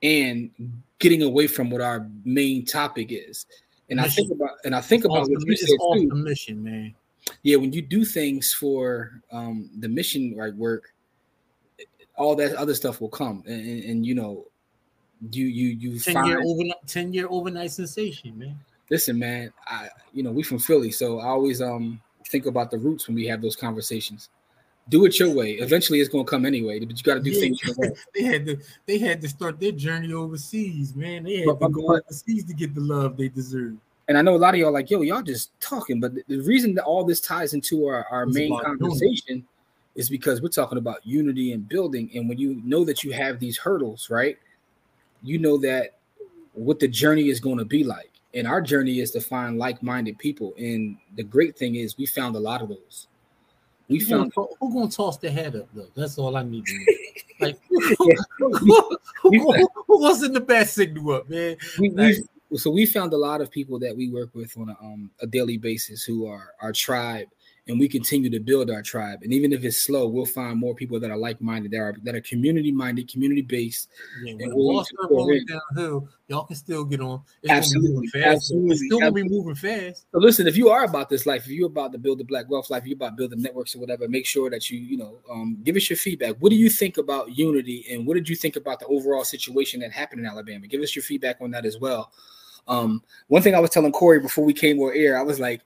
and 0.03 0.51
getting 0.99 1.23
away 1.23 1.47
from 1.47 1.71
what 1.71 1.81
our 1.81 2.07
main 2.23 2.63
topic 2.63 3.07
is. 3.09 3.45
And 3.89 3.99
I 3.99 4.07
think 4.07 4.31
about 4.31 4.51
and 4.65 4.75
I 4.75 4.81
think 4.81 5.05
about 5.05 5.29
what 5.29 5.45
you 5.45 5.55
said 5.55 5.77
too 5.93 6.09
mission, 6.15 6.63
man. 6.63 6.95
Yeah 7.43 7.55
when 7.55 7.71
you 7.73 7.81
do 7.81 8.03
things 8.05 8.53
for 8.53 9.21
um 9.31 9.69
the 9.79 9.87
mission 9.89 10.35
right 10.37 10.55
work 10.55 10.93
all 12.15 12.35
that 12.35 12.53
other 12.55 12.75
stuff 12.75 13.01
will 13.01 13.09
come 13.09 13.43
and, 13.47 13.65
and, 13.67 13.83
and, 13.85 14.05
you 14.05 14.13
know 14.15 14.45
you 15.31 15.45
you 15.45 15.69
you 15.69 15.99
10 15.99 16.13
find 16.13 16.27
year 16.27 16.41
overnight 16.45 16.87
10 16.87 17.13
year 17.13 17.27
overnight 17.29 17.71
sensation, 17.71 18.37
man. 18.37 18.59
listen 18.89 19.17
man 19.17 19.51
i 19.67 19.87
you 20.13 20.21
know 20.21 20.31
we 20.31 20.43
from 20.43 20.59
philly 20.59 20.91
so 20.91 21.19
i 21.19 21.27
always 21.27 21.61
um 21.61 21.99
think 22.27 22.45
about 22.45 22.69
the 22.71 22.77
roots 22.77 23.07
when 23.07 23.15
we 23.15 23.25
have 23.25 23.41
those 23.41 23.55
conversations 23.55 24.29
do 24.89 25.05
it 25.05 25.17
your 25.17 25.29
way 25.33 25.53
eventually 25.53 25.99
it's 26.01 26.09
going 26.09 26.25
to 26.25 26.29
come 26.29 26.45
anyway 26.45 26.77
but 26.79 26.89
you 26.97 27.03
got 27.03 27.13
to 27.15 27.21
do 27.21 27.29
Yeah. 27.31 27.39
things 27.39 27.63
your 27.63 27.75
way. 27.77 27.91
they 28.13 28.23
had 28.23 28.45
to 28.47 28.57
they 28.85 28.97
had 28.97 29.21
to 29.21 29.29
start 29.29 29.57
their 29.59 29.71
journey 29.71 30.11
overseas, 30.11 30.93
man. 30.93 31.23
They 31.23 31.37
had 31.37 31.57
But- 31.57 31.67
to 31.67 31.69
go 31.71 31.95
overseas 31.95 32.43
to 32.45 32.53
get 32.53 32.75
the 32.75 32.81
love 32.81 33.15
they 33.15 33.29
deserve. 33.29 33.77
And 34.07 34.17
i 34.17 34.21
know 34.21 34.35
a 34.35 34.37
lot 34.37 34.53
of 34.53 34.59
y'all 34.59 34.71
like 34.71 34.89
yo 34.89 35.01
y'all 35.01 35.21
just 35.21 35.57
talking 35.59 35.99
but 35.99 36.13
the, 36.27 36.39
reason 36.41 36.73
that 36.75 36.83
all 36.83 37.03
this 37.03 37.19
ties 37.21 37.53
into 37.53 37.85
our, 37.87 38.05
our 38.09 38.23
It's 38.23 38.35
main 38.35 38.57
conversation 38.61 39.45
is 39.95 40.09
because 40.09 40.41
we're 40.41 40.49
talking 40.49 40.77
about 40.77 41.05
unity 41.05 41.53
and 41.53 41.67
building 41.67 42.09
and 42.15 42.27
when 42.27 42.37
you 42.37 42.61
know 42.63 42.83
that 42.85 43.03
you 43.03 43.11
have 43.11 43.39
these 43.39 43.57
hurdles 43.57 44.09
right 44.09 44.37
you 45.21 45.37
know 45.37 45.57
that 45.57 45.95
what 46.53 46.79
the 46.79 46.87
journey 46.87 47.29
is 47.29 47.39
going 47.39 47.57
to 47.57 47.65
be 47.65 47.83
like 47.83 48.11
and 48.33 48.47
our 48.47 48.61
journey 48.61 48.99
is 48.99 49.11
to 49.11 49.21
find 49.21 49.57
like-minded 49.57 50.17
people 50.17 50.53
and 50.57 50.97
the 51.15 51.23
great 51.23 51.55
thing 51.57 51.75
is 51.75 51.97
we 51.97 52.05
found 52.05 52.35
a 52.35 52.39
lot 52.39 52.61
of 52.61 52.69
those 52.69 53.07
we 53.89 53.99
Who 53.99 54.05
gonna, 54.09 54.21
found 54.31 54.33
to- 54.33 54.55
who 54.59 54.73
gonna 54.73 54.89
toss 54.89 55.17
the 55.17 55.29
head 55.29 55.55
up 55.55 55.67
though? 55.73 55.87
That's 55.93 56.17
all 56.17 56.37
I 56.37 56.43
need 56.43 56.65
to 56.65 56.73
know. 56.73 56.85
Like 57.39 57.59
who, 57.69 58.15
who, 58.37 58.97
who, 59.23 59.67
who 59.87 60.01
wants 60.01 60.23
in 60.23 60.31
the 60.33 60.39
bat 60.39 60.69
signal 60.69 61.11
up, 61.13 61.29
man? 61.29 61.57
we, 61.79 61.89
Like- 61.89 62.15
so 62.55 62.69
we 62.69 62.85
found 62.85 63.13
a 63.13 63.17
lot 63.17 63.41
of 63.41 63.51
people 63.51 63.79
that 63.79 63.95
we 63.95 64.09
work 64.09 64.29
with 64.33 64.57
on 64.57 64.69
a, 64.69 64.83
um, 64.83 65.11
a 65.21 65.27
daily 65.27 65.57
basis 65.57 66.03
who 66.03 66.27
are 66.27 66.53
our 66.61 66.71
tribe 66.71 67.27
and 67.67 67.79
we 67.79 67.87
continue 67.87 68.29
to 68.29 68.39
build 68.39 68.69
our 68.69 68.81
tribe 68.81 69.19
and 69.23 69.31
even 69.31 69.53
if 69.53 69.63
it's 69.63 69.77
slow 69.77 70.07
we'll 70.07 70.25
find 70.25 70.59
more 70.59 70.75
people 70.75 70.99
that 70.99 71.09
are 71.09 71.17
like-minded 71.17 71.71
that 71.71 71.77
are 71.77 71.95
that 72.03 72.15
are 72.15 72.21
community-minded 72.21 73.09
community-based 73.09 73.89
Yeah, 74.23 74.31
And 74.31 74.39
when 74.39 74.49
the 74.49 74.55
willing 74.55 74.85
start 74.85 75.11
rolling 75.11 75.45
downhill, 75.45 76.09
y'all 76.27 76.43
can 76.45 76.55
still 76.55 76.83
get 76.83 76.99
on. 76.99 77.21
It's 77.41 77.51
Absolutely, 77.51 78.09
absolutely, 78.21 78.71
It's 78.71 78.85
still 78.85 78.99
gonna 78.99 79.11
be 79.11 79.23
moving 79.23 79.55
fast. 79.55 80.05
So 80.11 80.19
listen, 80.19 80.47
if 80.47 80.57
you 80.57 80.69
are 80.69 80.83
about 80.83 81.09
this 81.09 81.25
life, 81.25 81.45
if 81.45 81.51
you're 81.51 81.67
about 81.67 81.91
to 81.93 81.97
build 81.97 82.19
the 82.19 82.25
black 82.25 82.49
wealth 82.49 82.69
life, 82.69 82.83
if 82.83 82.87
you're 82.87 82.95
about 82.95 83.15
building 83.15 83.41
networks 83.41 83.75
or 83.75 83.79
whatever, 83.79 84.07
make 84.07 84.25
sure 84.25 84.49
that 84.49 84.69
you, 84.69 84.79
you 84.79 84.97
know, 84.97 85.19
um, 85.29 85.57
give 85.63 85.75
us 85.75 85.89
your 85.89 85.97
feedback. 85.97 86.35
What 86.39 86.49
do 86.49 86.55
you 86.55 86.69
think 86.69 86.97
about 86.97 87.37
unity 87.37 87.85
and 87.91 88.05
what 88.05 88.15
did 88.15 88.27
you 88.27 88.35
think 88.35 88.55
about 88.55 88.79
the 88.79 88.87
overall 88.87 89.23
situation 89.23 89.79
that 89.81 89.91
happened 89.91 90.21
in 90.21 90.25
Alabama? 90.25 90.67
Give 90.67 90.81
us 90.81 90.95
your 90.95 91.03
feedback 91.03 91.37
on 91.39 91.51
that 91.51 91.65
as 91.65 91.79
well. 91.79 92.11
Um, 92.67 93.03
one 93.27 93.41
thing 93.41 93.55
I 93.55 93.59
was 93.59 93.69
telling 93.69 93.91
Corey 93.91 94.19
before 94.19 94.45
we 94.45 94.53
came 94.53 94.79
on 94.79 94.91
air, 94.95 95.17
I 95.17 95.21
was 95.21 95.39
like, 95.39 95.61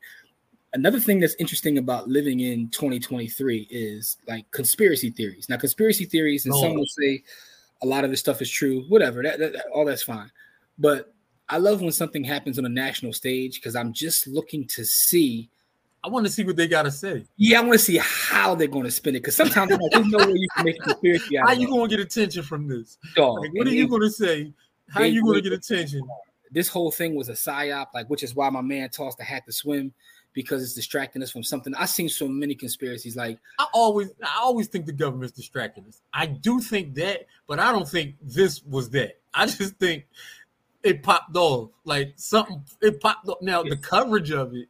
another 0.74 1.00
thing 1.00 1.20
that's 1.20 1.36
interesting 1.40 1.78
about 1.78 2.08
living 2.08 2.40
in 2.40 2.70
2023 2.70 3.68
is 3.70 4.18
like 4.28 4.50
conspiracy 4.52 5.10
theories. 5.10 5.48
Now, 5.50 5.58
conspiracy 5.58 6.06
theories, 6.06 6.46
and 6.46 6.54
some 6.56 6.72
Oh. 6.72 6.76
will 6.76 6.86
say 6.88 7.24
a 7.82 7.86
lot 7.86 8.04
of 8.04 8.10
this 8.10 8.20
stuff 8.20 8.42
is 8.42 8.50
true, 8.50 8.84
whatever, 8.90 9.22
that, 9.24 9.40
that, 9.40 9.54
that- 9.54 9.66
all 9.74 9.86
that's 9.86 10.04
fine. 10.04 10.32
But 10.80 11.14
I 11.50 11.58
love 11.58 11.82
when 11.82 11.92
something 11.92 12.24
happens 12.24 12.60
on 12.60 12.66
a 12.66 12.70
national 12.70 13.14
stage 13.14 13.56
because 13.56 13.76
I'm 13.76 13.94
just 13.94 14.28
looking 14.28 14.66
to 14.68 14.84
see. 14.84 15.50
I 16.04 16.10
want 16.10 16.26
to 16.26 16.32
see 16.32 16.44
what 16.44 16.56
they 16.56 16.68
gotta 16.68 16.92
say. 16.92 17.26
Yeah, 17.38 17.60
I 17.60 17.62
want 17.62 17.74
to 17.74 17.80
see 17.80 17.98
how 18.02 18.54
they're 18.56 18.68
going 18.68 18.84
to 18.86 18.92
spin 18.92 19.16
it 19.16 19.20
because 19.20 19.36
sometimes 19.36 19.72
I'm 19.72 19.80
like, 19.80 19.92
there's 19.92 20.08
no 20.08 20.18
way 20.20 20.34
you 20.36 20.48
can 20.56 20.66
make 20.66 20.78
a 20.80 20.84
conspiracy 20.84 21.38
out 21.40 21.48
How 21.48 21.54
you 21.54 21.68
it, 21.68 21.72
gonna 21.72 21.88
get 21.88 22.00
attention 22.00 22.44
from 22.44 22.68
this? 22.68 22.98
dog. 23.16 23.40
Like, 23.42 23.54
what 23.54 23.68
are 23.68 23.72
you 23.74 23.88
gonna 23.88 24.10
say? 24.10 24.52
How 24.90 25.04
you 25.04 25.24
gonna 25.24 25.42
get 25.42 25.54
attention? 25.54 26.02
This 26.52 26.68
whole 26.68 26.92
thing 26.92 27.16
was 27.16 27.30
a 27.30 27.34
psyop, 27.34 27.88
like 27.94 28.10
which 28.10 28.24
is 28.24 28.36
why 28.36 28.50
my 28.50 28.62
man 28.62 28.90
tossed 28.90 29.18
the 29.18 29.24
hat 29.24 29.46
to 29.46 29.52
swim 29.52 29.94
because 30.34 30.62
it's 30.62 30.74
distracting 30.74 31.24
us 31.24 31.32
from 31.32 31.44
something. 31.44 31.74
I've 31.76 31.90
seen 31.90 32.10
so 32.10 32.28
many 32.28 32.54
conspiracies, 32.54 33.16
like 33.16 33.40
I 33.60 33.66
always, 33.74 34.12
I 34.24 34.40
always 34.40 34.68
think 34.68 34.86
the 34.86 34.92
government's 34.92 35.36
distracting 35.36 35.86
us. 35.88 36.02
I 36.14 36.28
do 36.28 36.60
think 36.60 36.94
that, 36.96 37.26
but 37.48 37.60
I 37.60 37.72
don't 37.72 37.90
think 37.90 38.16
this 38.22 38.64
was 38.64 38.90
that. 38.92 39.18
I 39.34 39.48
just 39.48 39.78
think 39.78 40.06
it 40.84 41.02
popped 41.02 41.36
off. 41.36 41.72
Like 41.86 42.14
something, 42.18 42.62
it 42.82 43.02
popped 43.02 43.28
up. 43.30 43.42
Now 43.42 43.64
the 43.64 43.78
coverage 43.78 44.32
of 44.32 44.54
it 44.54 44.68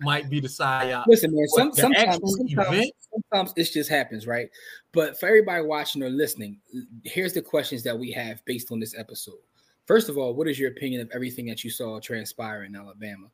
might 0.00 0.28
be 0.28 0.40
the 0.40 0.48
psyop. 0.48 1.06
Listen, 1.06 1.34
man. 1.34 1.48
Some, 1.48 1.72
sometimes, 1.72 2.18
sometimes, 2.22 2.90
sometimes 3.10 3.52
it 3.56 3.72
just 3.72 3.88
happens, 3.88 4.26
right? 4.26 4.50
But 4.92 5.18
for 5.18 5.26
everybody 5.26 5.64
watching 5.64 6.02
or 6.02 6.10
listening, 6.10 6.58
here's 7.04 7.32
the 7.32 7.42
questions 7.42 7.82
that 7.84 7.98
we 7.98 8.12
have 8.12 8.44
based 8.44 8.70
on 8.70 8.80
this 8.80 8.94
episode. 8.98 9.38
First 9.86 10.08
of 10.08 10.16
all, 10.16 10.34
what 10.34 10.48
is 10.48 10.58
your 10.58 10.70
opinion 10.70 11.02
of 11.02 11.10
everything 11.12 11.46
that 11.46 11.62
you 11.62 11.70
saw 11.70 12.00
transpire 12.00 12.64
in 12.64 12.74
Alabama? 12.74 13.26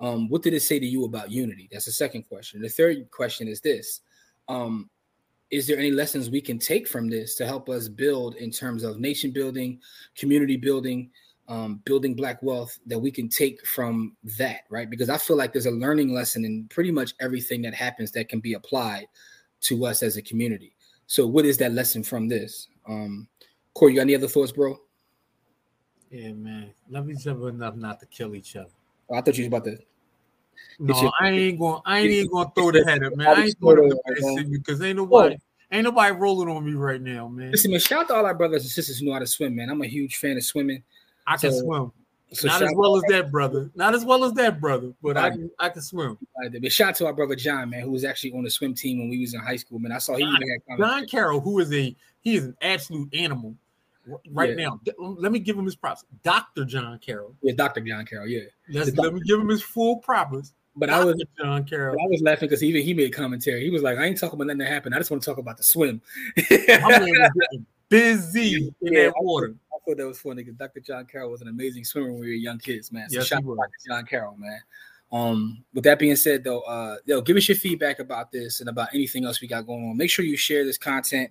Um, 0.00 0.28
what 0.28 0.42
did 0.42 0.54
it 0.54 0.60
say 0.60 0.78
to 0.78 0.86
you 0.86 1.04
about 1.04 1.30
unity? 1.30 1.68
That's 1.70 1.84
the 1.84 1.92
second 1.92 2.22
question. 2.22 2.62
The 2.62 2.68
third 2.68 3.10
question 3.10 3.48
is 3.48 3.60
this: 3.60 4.00
um, 4.48 4.88
Is 5.50 5.66
there 5.66 5.78
any 5.78 5.90
lessons 5.90 6.30
we 6.30 6.40
can 6.40 6.58
take 6.58 6.88
from 6.88 7.08
this 7.08 7.34
to 7.36 7.46
help 7.46 7.68
us 7.68 7.88
build 7.88 8.36
in 8.36 8.50
terms 8.50 8.84
of 8.84 9.00
nation 9.00 9.32
building, 9.32 9.80
community 10.16 10.56
building, 10.56 11.10
um, 11.48 11.80
building 11.84 12.14
black 12.14 12.42
wealth 12.42 12.78
that 12.86 12.98
we 12.98 13.10
can 13.10 13.28
take 13.28 13.66
from 13.66 14.16
that, 14.38 14.60
right? 14.70 14.88
Because 14.88 15.08
I 15.08 15.18
feel 15.18 15.36
like 15.36 15.52
there's 15.52 15.66
a 15.66 15.70
learning 15.70 16.14
lesson 16.14 16.44
in 16.44 16.68
pretty 16.68 16.90
much 16.90 17.14
everything 17.20 17.62
that 17.62 17.74
happens 17.74 18.12
that 18.12 18.28
can 18.28 18.40
be 18.40 18.54
applied 18.54 19.06
to 19.62 19.86
us 19.86 20.02
as 20.02 20.16
a 20.16 20.22
community. 20.22 20.74
So, 21.06 21.26
what 21.26 21.44
is 21.44 21.58
that 21.58 21.72
lesson 21.72 22.02
from 22.02 22.28
this? 22.28 22.68
Um, 22.86 23.28
Corey, 23.74 23.92
you 23.92 23.98
got 23.98 24.02
any 24.02 24.14
other 24.14 24.28
thoughts, 24.28 24.52
bro? 24.52 24.78
Yeah, 26.10 26.32
man. 26.32 26.70
Love 26.88 27.10
each 27.10 27.26
other 27.26 27.48
enough 27.48 27.76
not 27.76 28.00
to 28.00 28.06
kill 28.06 28.34
each 28.34 28.56
other. 28.56 28.70
Oh, 29.10 29.16
I 29.16 29.20
thought 29.20 29.36
you 29.36 29.44
was 29.44 29.48
about 29.48 29.64
to. 29.64 29.78
No, 30.78 31.00
your, 31.00 31.12
I 31.20 31.30
ain't 31.30 31.58
going. 31.58 31.80
I 31.84 31.98
ain't 32.00 32.10
even 32.10 32.30
going 32.30 32.46
to 32.46 32.52
throw 32.54 32.72
the 32.72 32.84
header, 32.84 33.14
man. 33.14 33.26
I 33.26 33.44
ain't 33.44 33.58
throwing 33.58 33.88
the 33.88 34.48
because 34.50 34.80
ain't 34.80 34.96
nobody. 34.96 35.36
Ain't 35.70 35.84
nobody 35.84 36.14
rolling 36.14 36.48
on 36.48 36.64
me 36.64 36.72
right 36.72 37.00
now, 37.00 37.28
man. 37.28 37.50
Listen, 37.50 37.70
man. 37.70 37.80
Shout 37.80 38.02
out 38.02 38.08
to 38.08 38.14
all 38.14 38.26
our 38.26 38.34
brothers 38.34 38.62
and 38.62 38.70
sisters 38.70 38.98
who 38.98 39.06
know 39.06 39.12
how 39.12 39.18
to 39.18 39.26
swim, 39.26 39.54
man. 39.54 39.68
I'm 39.68 39.82
a 39.82 39.86
huge 39.86 40.16
fan 40.16 40.36
of 40.36 40.44
swimming. 40.44 40.82
I 41.26 41.36
can 41.36 41.52
swim. 41.52 41.92
So 42.32 42.46
Not 42.46 42.62
as 42.62 42.72
well 42.74 42.96
as 42.96 43.02
that 43.08 43.30
brother. 43.30 43.70
Not 43.74 43.94
as 43.94 44.04
well 44.04 44.24
as 44.24 44.32
that 44.34 44.60
brother, 44.60 44.92
but 45.02 45.16
right. 45.16 45.24
I 45.24 45.30
can 45.30 45.50
I 45.58 45.68
can 45.70 45.82
swim. 45.82 46.18
Right. 46.38 46.50
But 46.60 46.72
shout 46.72 46.90
out 46.90 46.94
to 46.96 47.06
our 47.06 47.12
brother 47.12 47.34
John, 47.34 47.70
man, 47.70 47.80
who 47.82 47.90
was 47.90 48.04
actually 48.04 48.32
on 48.32 48.44
the 48.44 48.50
swim 48.50 48.74
team 48.74 48.98
when 48.98 49.08
we 49.08 49.20
was 49.20 49.34
in 49.34 49.40
high 49.40 49.56
school. 49.56 49.78
Man, 49.78 49.92
I 49.92 49.98
saw 49.98 50.16
he 50.16 50.24
John, 50.24 50.78
John 50.78 51.06
Carroll, 51.06 51.40
who 51.40 51.58
is 51.58 51.72
a 51.72 51.94
he 52.20 52.36
is 52.36 52.44
an 52.44 52.56
absolute 52.60 53.14
animal 53.14 53.54
right 54.30 54.56
yeah. 54.56 54.66
now. 54.66 54.80
Let 54.98 55.32
me 55.32 55.38
give 55.38 55.58
him 55.58 55.64
his 55.64 55.76
props. 55.76 56.04
Dr. 56.22 56.64
John 56.64 56.98
Carroll. 56.98 57.34
Yeah, 57.42 57.54
Dr. 57.56 57.80
John 57.80 58.04
Carroll. 58.04 58.28
Yeah. 58.28 58.42
Let's, 58.70 58.96
let 58.96 59.14
me 59.14 59.20
give 59.26 59.40
him 59.40 59.48
his 59.48 59.62
full 59.62 59.96
props. 59.98 60.52
But 60.76 60.86
Dr. 60.86 61.00
I 61.00 61.04
was 61.04 61.24
John 61.38 61.64
Carroll. 61.64 61.96
I 62.00 62.06
was 62.08 62.22
laughing 62.22 62.48
because 62.48 62.62
even 62.62 62.82
he 62.82 62.94
made 62.94 63.12
commentary. 63.12 63.64
He 63.64 63.70
was 63.70 63.82
like, 63.82 63.98
"I 63.98 64.04
ain't 64.04 64.18
talking 64.18 64.36
about 64.36 64.46
nothing 64.46 64.58
that 64.58 64.68
happened. 64.68 64.94
I 64.94 64.98
just 64.98 65.10
want 65.10 65.22
to 65.22 65.28
talk 65.28 65.38
about 65.38 65.56
the 65.56 65.64
swim." 65.64 66.00
busy 67.88 68.72
in 68.82 68.92
yeah, 68.92 69.04
that 69.04 69.14
water. 69.18 69.54
I 69.72 69.78
thought 69.84 69.96
that 69.96 70.06
was 70.06 70.18
funny 70.18 70.42
because 70.42 70.54
Dr. 70.54 70.80
John 70.80 71.06
Carroll 71.06 71.30
was 71.30 71.40
an 71.40 71.48
amazing 71.48 71.84
swimmer 71.84 72.12
when 72.12 72.20
we 72.20 72.28
were 72.28 72.32
young 72.32 72.58
kids, 72.58 72.92
man. 72.92 73.08
So 73.08 73.18
yes, 73.18 73.26
shout 73.26 73.44
out 73.44 73.56
Dr. 73.56 73.70
John 73.88 74.04
Carroll, 74.06 74.36
man. 74.36 74.60
Um, 75.10 75.64
with 75.72 75.84
that 75.84 75.98
being 75.98 76.16
said, 76.16 76.44
though, 76.44 76.60
uh, 76.60 76.96
yo, 77.06 77.22
give 77.22 77.36
us 77.36 77.48
your 77.48 77.56
feedback 77.56 77.98
about 77.98 78.30
this 78.30 78.60
and 78.60 78.68
about 78.68 78.88
anything 78.92 79.24
else 79.24 79.40
we 79.40 79.48
got 79.48 79.66
going 79.66 79.88
on. 79.88 79.96
Make 79.96 80.10
sure 80.10 80.24
you 80.24 80.36
share 80.36 80.64
this 80.64 80.78
content 80.78 81.30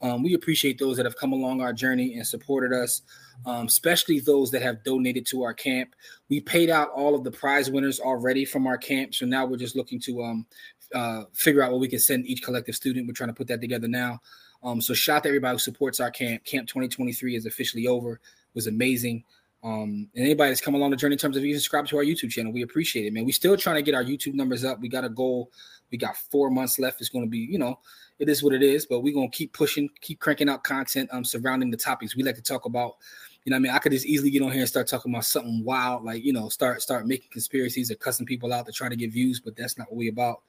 um, 0.00 0.22
we 0.22 0.34
appreciate 0.34 0.78
those 0.78 0.96
that 0.96 1.06
have 1.06 1.16
come 1.16 1.32
along 1.32 1.60
our 1.60 1.72
journey 1.72 2.14
and 2.14 2.26
supported 2.26 2.72
us, 2.72 3.02
um, 3.46 3.66
especially 3.66 4.20
those 4.20 4.50
that 4.50 4.62
have 4.62 4.84
donated 4.84 5.26
to 5.26 5.42
our 5.42 5.54
camp. 5.54 5.94
We 6.28 6.40
paid 6.40 6.70
out 6.70 6.90
all 6.90 7.14
of 7.14 7.24
the 7.24 7.30
prize 7.30 7.70
winners 7.70 8.00
already 8.00 8.44
from 8.44 8.66
our 8.66 8.78
camp, 8.78 9.14
so 9.14 9.26
now 9.26 9.46
we're 9.46 9.56
just 9.56 9.76
looking 9.76 10.00
to 10.00 10.22
um, 10.22 10.46
uh, 10.94 11.24
figure 11.32 11.62
out 11.62 11.72
what 11.72 11.80
we 11.80 11.88
can 11.88 11.98
send 11.98 12.26
each 12.26 12.42
collective 12.42 12.74
student. 12.74 13.06
We're 13.06 13.14
trying 13.14 13.30
to 13.30 13.34
put 13.34 13.48
that 13.48 13.60
together 13.60 13.88
now. 13.88 14.20
Um, 14.62 14.80
so 14.80 14.94
shout 14.94 15.18
out 15.18 15.22
to 15.24 15.28
everybody 15.28 15.54
who 15.54 15.58
supports 15.58 16.00
our 16.00 16.10
camp. 16.10 16.44
Camp 16.44 16.66
2023 16.68 17.36
is 17.36 17.46
officially 17.46 17.86
over. 17.86 18.14
It 18.14 18.20
was 18.54 18.66
amazing. 18.66 19.24
Um, 19.62 20.08
and 20.14 20.24
anybody 20.24 20.50
that's 20.50 20.60
come 20.60 20.74
along 20.74 20.90
the 20.90 20.96
journey 20.96 21.14
in 21.14 21.18
terms 21.18 21.36
of 21.36 21.44
even 21.44 21.58
subscribe 21.58 21.86
to 21.88 21.96
our 21.98 22.04
YouTube 22.04 22.30
channel, 22.30 22.52
we 22.52 22.62
appreciate 22.62 23.06
it, 23.06 23.12
man. 23.12 23.24
We're 23.24 23.32
still 23.32 23.56
trying 23.56 23.76
to 23.76 23.82
get 23.82 23.94
our 23.94 24.04
YouTube 24.04 24.34
numbers 24.34 24.64
up. 24.64 24.80
We 24.80 24.88
got 24.88 25.04
a 25.04 25.08
goal. 25.08 25.50
We 25.90 25.98
got 25.98 26.16
four 26.16 26.50
months 26.50 26.78
left. 26.78 27.00
It's 27.00 27.10
going 27.10 27.24
to 27.24 27.30
be, 27.30 27.38
you 27.38 27.58
know, 27.58 27.78
it 28.18 28.28
is 28.28 28.42
what 28.42 28.52
it 28.52 28.62
is, 28.62 28.86
but 28.86 29.00
we're 29.00 29.14
gonna 29.14 29.28
keep 29.30 29.52
pushing, 29.52 29.88
keep 30.00 30.20
cranking 30.20 30.48
out 30.48 30.64
content 30.64 31.08
um 31.12 31.24
surrounding 31.24 31.70
the 31.70 31.76
topics 31.76 32.16
we 32.16 32.22
like 32.22 32.36
to 32.36 32.42
talk 32.42 32.64
about. 32.64 32.96
You 33.44 33.50
know, 33.50 33.56
I 33.56 33.60
mean, 33.60 33.72
I 33.72 33.78
could 33.78 33.92
just 33.92 34.06
easily 34.06 34.30
get 34.30 34.42
on 34.42 34.50
here 34.50 34.60
and 34.60 34.68
start 34.68 34.88
talking 34.88 35.12
about 35.12 35.24
something 35.24 35.64
wild, 35.64 36.04
like 36.04 36.24
you 36.24 36.32
know, 36.32 36.48
start 36.48 36.82
start 36.82 37.06
making 37.06 37.30
conspiracies 37.30 37.90
or 37.90 37.94
cussing 37.96 38.26
people 38.26 38.52
out 38.52 38.66
to 38.66 38.72
try 38.72 38.88
to 38.88 38.96
get 38.96 39.12
views, 39.12 39.40
but 39.40 39.56
that's 39.56 39.78
not 39.78 39.90
what 39.90 39.96
we 39.96 40.08
about. 40.08 40.42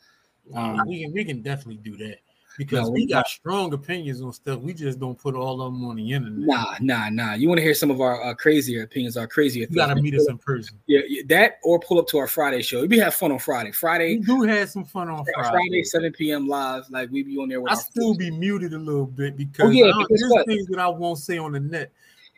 Um, 0.53 0.81
we 0.87 1.03
can 1.03 1.13
we 1.13 1.25
can 1.25 1.41
definitely 1.41 1.77
do 1.77 1.95
that 1.97 2.19
because 2.59 2.87
no, 2.87 2.91
we 2.91 3.05
got 3.05 3.25
strong 3.25 3.71
opinions 3.71 4.21
on 4.21 4.33
stuff. 4.33 4.59
We 4.59 4.73
just 4.73 4.99
don't 4.99 5.17
put 5.17 5.33
all 5.33 5.61
of 5.61 5.71
them 5.71 5.85
on 5.85 5.95
the 5.95 6.11
internet. 6.11 6.45
Nah, 6.45 6.75
nah, 6.81 7.09
nah. 7.09 7.33
You 7.35 7.47
want 7.47 7.59
to 7.59 7.63
hear 7.63 7.73
some 7.73 7.89
of 7.89 8.01
our 8.01 8.21
uh, 8.21 8.33
crazier 8.33 8.83
opinions, 8.83 9.15
our 9.15 9.27
crazier. 9.27 9.65
You 9.69 9.77
got 9.77 9.93
to 9.93 9.95
meet 9.95 10.13
us 10.13 10.27
in 10.27 10.37
person. 10.37 10.77
Yeah, 10.85 10.99
that 11.27 11.59
or 11.63 11.79
pull 11.79 11.99
up 11.99 12.07
to 12.09 12.17
our 12.17 12.27
Friday 12.27 12.61
show. 12.61 12.85
We 12.85 12.99
have 12.99 13.15
fun 13.15 13.31
on 13.31 13.39
Friday. 13.39 13.71
Friday. 13.71 14.17
We 14.17 14.25
do 14.25 14.41
have 14.41 14.69
some 14.69 14.83
fun 14.83 15.07
on 15.07 15.23
Friday. 15.33 15.49
Friday, 15.49 15.83
7 15.83 16.11
p.m. 16.11 16.49
live. 16.49 16.83
Like 16.89 17.09
we 17.11 17.23
be 17.23 17.37
on 17.37 17.47
there. 17.47 17.61
I 17.65 17.75
still 17.75 18.13
be 18.13 18.29
muted 18.29 18.73
a 18.73 18.77
little 18.77 19.05
bit 19.05 19.37
because, 19.37 19.67
oh, 19.67 19.71
yeah, 19.71 19.93
there's 20.09 20.25
what? 20.27 20.45
things 20.45 20.67
that 20.67 20.79
I 20.79 20.89
won't 20.89 21.17
say 21.17 21.37
on 21.37 21.53
the 21.53 21.61
net. 21.61 21.93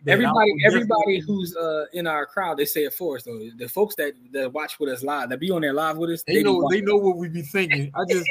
Everybody, 0.05 0.51
everybody 0.67 1.19
who's 1.19 1.55
uh, 1.55 1.86
in 1.93 2.05
our 2.05 2.27
crowd, 2.27 2.57
they 2.57 2.65
say 2.65 2.84
it 2.84 2.93
for 2.93 3.15
us 3.15 3.23
though. 3.23 3.39
The 3.57 3.67
folks 3.67 3.95
that, 3.95 4.13
that 4.34 4.53
watch 4.53 4.79
with 4.79 4.89
us 4.89 5.03
live, 5.03 5.29
that 5.29 5.39
be 5.39 5.49
on 5.49 5.62
there 5.62 5.73
live 5.73 5.97
with 5.97 6.12
us, 6.12 6.23
they, 6.23 6.36
they 6.36 6.43
know 6.43 6.67
they 6.69 6.81
know 6.81 6.97
what 6.97 7.17
we 7.17 7.27
be 7.27 7.41
thinking. 7.41 7.91
I 7.95 8.05
just 8.07 8.27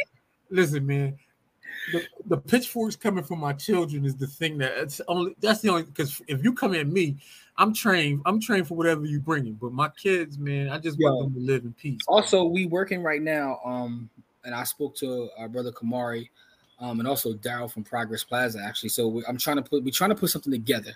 listen, 0.50 0.87
man 0.87 1.16
the, 1.92 2.07
the 2.26 2.37
pitchforks 2.37 2.96
coming 2.96 3.24
from 3.24 3.40
my 3.40 3.53
children 3.53 4.05
is 4.05 4.16
the 4.16 4.26
thing 4.26 4.59
that 4.59 4.72
it's 4.76 5.00
only 5.09 5.35
that's 5.40 5.61
the 5.61 5.68
only 5.68 5.85
because 5.85 6.20
if 6.29 6.42
you 6.44 6.53
come 6.53 6.74
at 6.74 6.87
me, 6.87 7.16
I'm 7.57 7.74
trained. 7.74 8.22
I'm 8.26 8.40
trained 8.40 8.68
for 8.68 8.76
whatever 8.76 9.05
you 9.05 9.20
bring 9.20 9.46
in. 9.46 9.55
But 9.55 9.72
my 9.72 9.88
kids, 9.90 10.38
man, 10.38 10.70
I 10.70 10.79
just 10.79 10.98
want 10.98 11.24
them 11.24 11.35
to 11.35 11.46
live 11.46 11.64
in 11.64 11.72
peace. 11.74 12.00
Also, 12.09 12.44
we 12.44 12.66
working 12.66 13.03
right 13.03 13.22
now. 13.22 13.61
Um, 13.64 14.09
and 14.44 14.55
I 14.55 14.64
spoke 14.64 14.96
to 14.96 15.29
our 15.38 15.48
brother 15.48 15.70
Kamari, 15.70 16.31
um, 16.79 16.98
and 17.00 17.09
also 17.09 17.35
Daryl 17.35 17.70
from 17.70 17.85
Progress 17.85 18.24
Plaza 18.24 18.61
actually. 18.64 18.88
So 18.88 19.09
we, 19.09 19.24
I'm 19.26 19.37
trying 19.37 19.57
to 19.57 19.62
put 19.62 19.85
we're 19.85 19.90
trying 19.90 20.11
to 20.11 20.16
put 20.16 20.31
something 20.31 20.53
together 20.53 20.92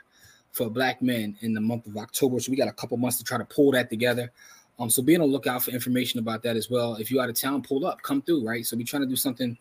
for 0.52 0.70
black 0.70 1.02
men 1.02 1.37
in 1.40 1.52
the 1.52 1.61
month 1.61 1.87
of 1.87 1.96
October. 1.96 2.40
So 2.40 2.50
we 2.50 2.57
got 2.57 2.68
a 2.68 2.72
couple 2.72 2.96
months 2.96 3.18
to 3.18 3.24
try 3.24 3.38
to 3.38 3.44
pull 3.44 3.72
that 3.72 3.90
together. 3.90 4.30
Um, 4.78 4.90
so 4.90 5.02
be 5.02 5.14
on 5.14 5.20
the 5.20 5.26
lookout 5.26 5.62
for 5.62 5.70
information 5.70 6.18
about 6.18 6.42
that 6.44 6.57
as 6.57 6.70
well. 6.70 6.94
If 6.94 7.11
you 7.11 7.20
out 7.20 7.28
of 7.28 7.38
town, 7.38 7.62
pull 7.62 7.87
up, 7.87 8.02
come 8.02 8.22
through, 8.22 8.46
right? 8.46 8.64
So 8.64 8.76
we're 8.76 8.87
trying 8.87 9.02
to 9.02 9.09
do 9.09 9.16
something 9.16 9.57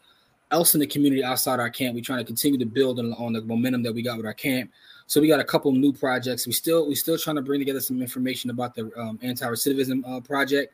else 0.54 0.76
in 0.76 0.80
the 0.80 0.88
community 0.88 1.24
outside 1.24 1.60
our 1.60 1.70
camp. 1.70 1.96
We're 1.96 2.04
trying 2.04 2.20
to 2.20 2.26
continue 2.26 2.60
to 2.60 2.66
build 2.66 3.00
on, 3.00 3.12
on 3.14 3.34
the 3.34 3.42
momentum 3.42 3.84
that 3.84 3.94
we 3.94 4.02
got 4.02 4.18
with 4.18 4.26
our 4.26 4.34
camp. 4.34 4.72
So 5.08 5.20
we 5.20 5.28
got 5.28 5.40
a 5.40 5.44
couple 5.44 5.72
new 5.74 5.92
projects. 5.92 6.48
We 6.48 6.54
still 6.54 6.88
we 6.88 6.96
still 6.96 7.18
trying 7.18 7.36
to 7.36 7.42
bring 7.42 7.60
together 7.60 7.82
some 7.82 8.02
information 8.02 8.52
about 8.52 8.74
the 8.74 8.90
um, 8.98 9.20
anti-recidivism 9.22 10.04
uh, 10.08 10.22
project. 10.22 10.74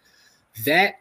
That 0.66 0.96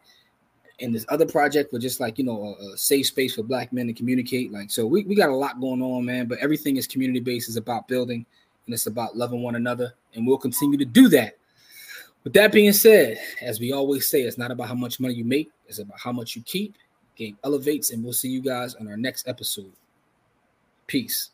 and 0.79 0.95
this 0.95 1.05
other 1.09 1.25
project 1.25 1.73
was 1.73 1.83
just 1.83 1.99
like 1.99 2.17
you 2.17 2.23
know 2.23 2.55
a, 2.59 2.73
a, 2.73 2.77
safe 2.77 3.07
space 3.07 3.35
for 3.35 3.43
black 3.43 3.71
men 3.71 3.85
to 3.87 3.93
communicate. 3.93 4.51
Like 4.51 4.71
so, 4.71 4.87
we, 4.87 5.03
we 5.03 5.13
got 5.13 5.29
a 5.29 5.35
lot 5.35 5.59
going 5.59 5.81
on, 5.81 6.05
man. 6.05 6.27
But 6.27 6.39
everything 6.39 6.77
is 6.77 6.87
community 6.87 7.19
based. 7.19 7.49
It's 7.49 7.57
about 7.57 7.87
building 7.87 8.25
and 8.65 8.73
it's 8.73 8.87
about 8.87 9.15
loving 9.15 9.43
one 9.43 9.55
another, 9.55 9.93
and 10.15 10.25
we'll 10.25 10.37
continue 10.37 10.77
to 10.77 10.85
do 10.85 11.09
that. 11.09 11.35
With 12.23 12.33
that 12.33 12.51
being 12.51 12.73
said, 12.73 13.17
as 13.41 13.59
we 13.59 13.71
always 13.71 14.09
say, 14.09 14.21
it's 14.21 14.37
not 14.37 14.51
about 14.51 14.67
how 14.67 14.75
much 14.75 14.99
money 14.99 15.13
you 15.13 15.25
make; 15.25 15.51
it's 15.67 15.79
about 15.79 15.99
how 15.99 16.11
much 16.11 16.35
you 16.35 16.41
keep 16.43 16.75
Game 17.19 17.37
elevates, 17.43 17.91
and 17.91 18.01
we'll 18.01 18.13
see 18.13 18.29
you 18.29 18.41
guys 18.41 18.75
on 18.75 18.87
our 18.87 18.95
next 18.95 19.27
episode. 19.27 19.73
Peace. 20.87 21.31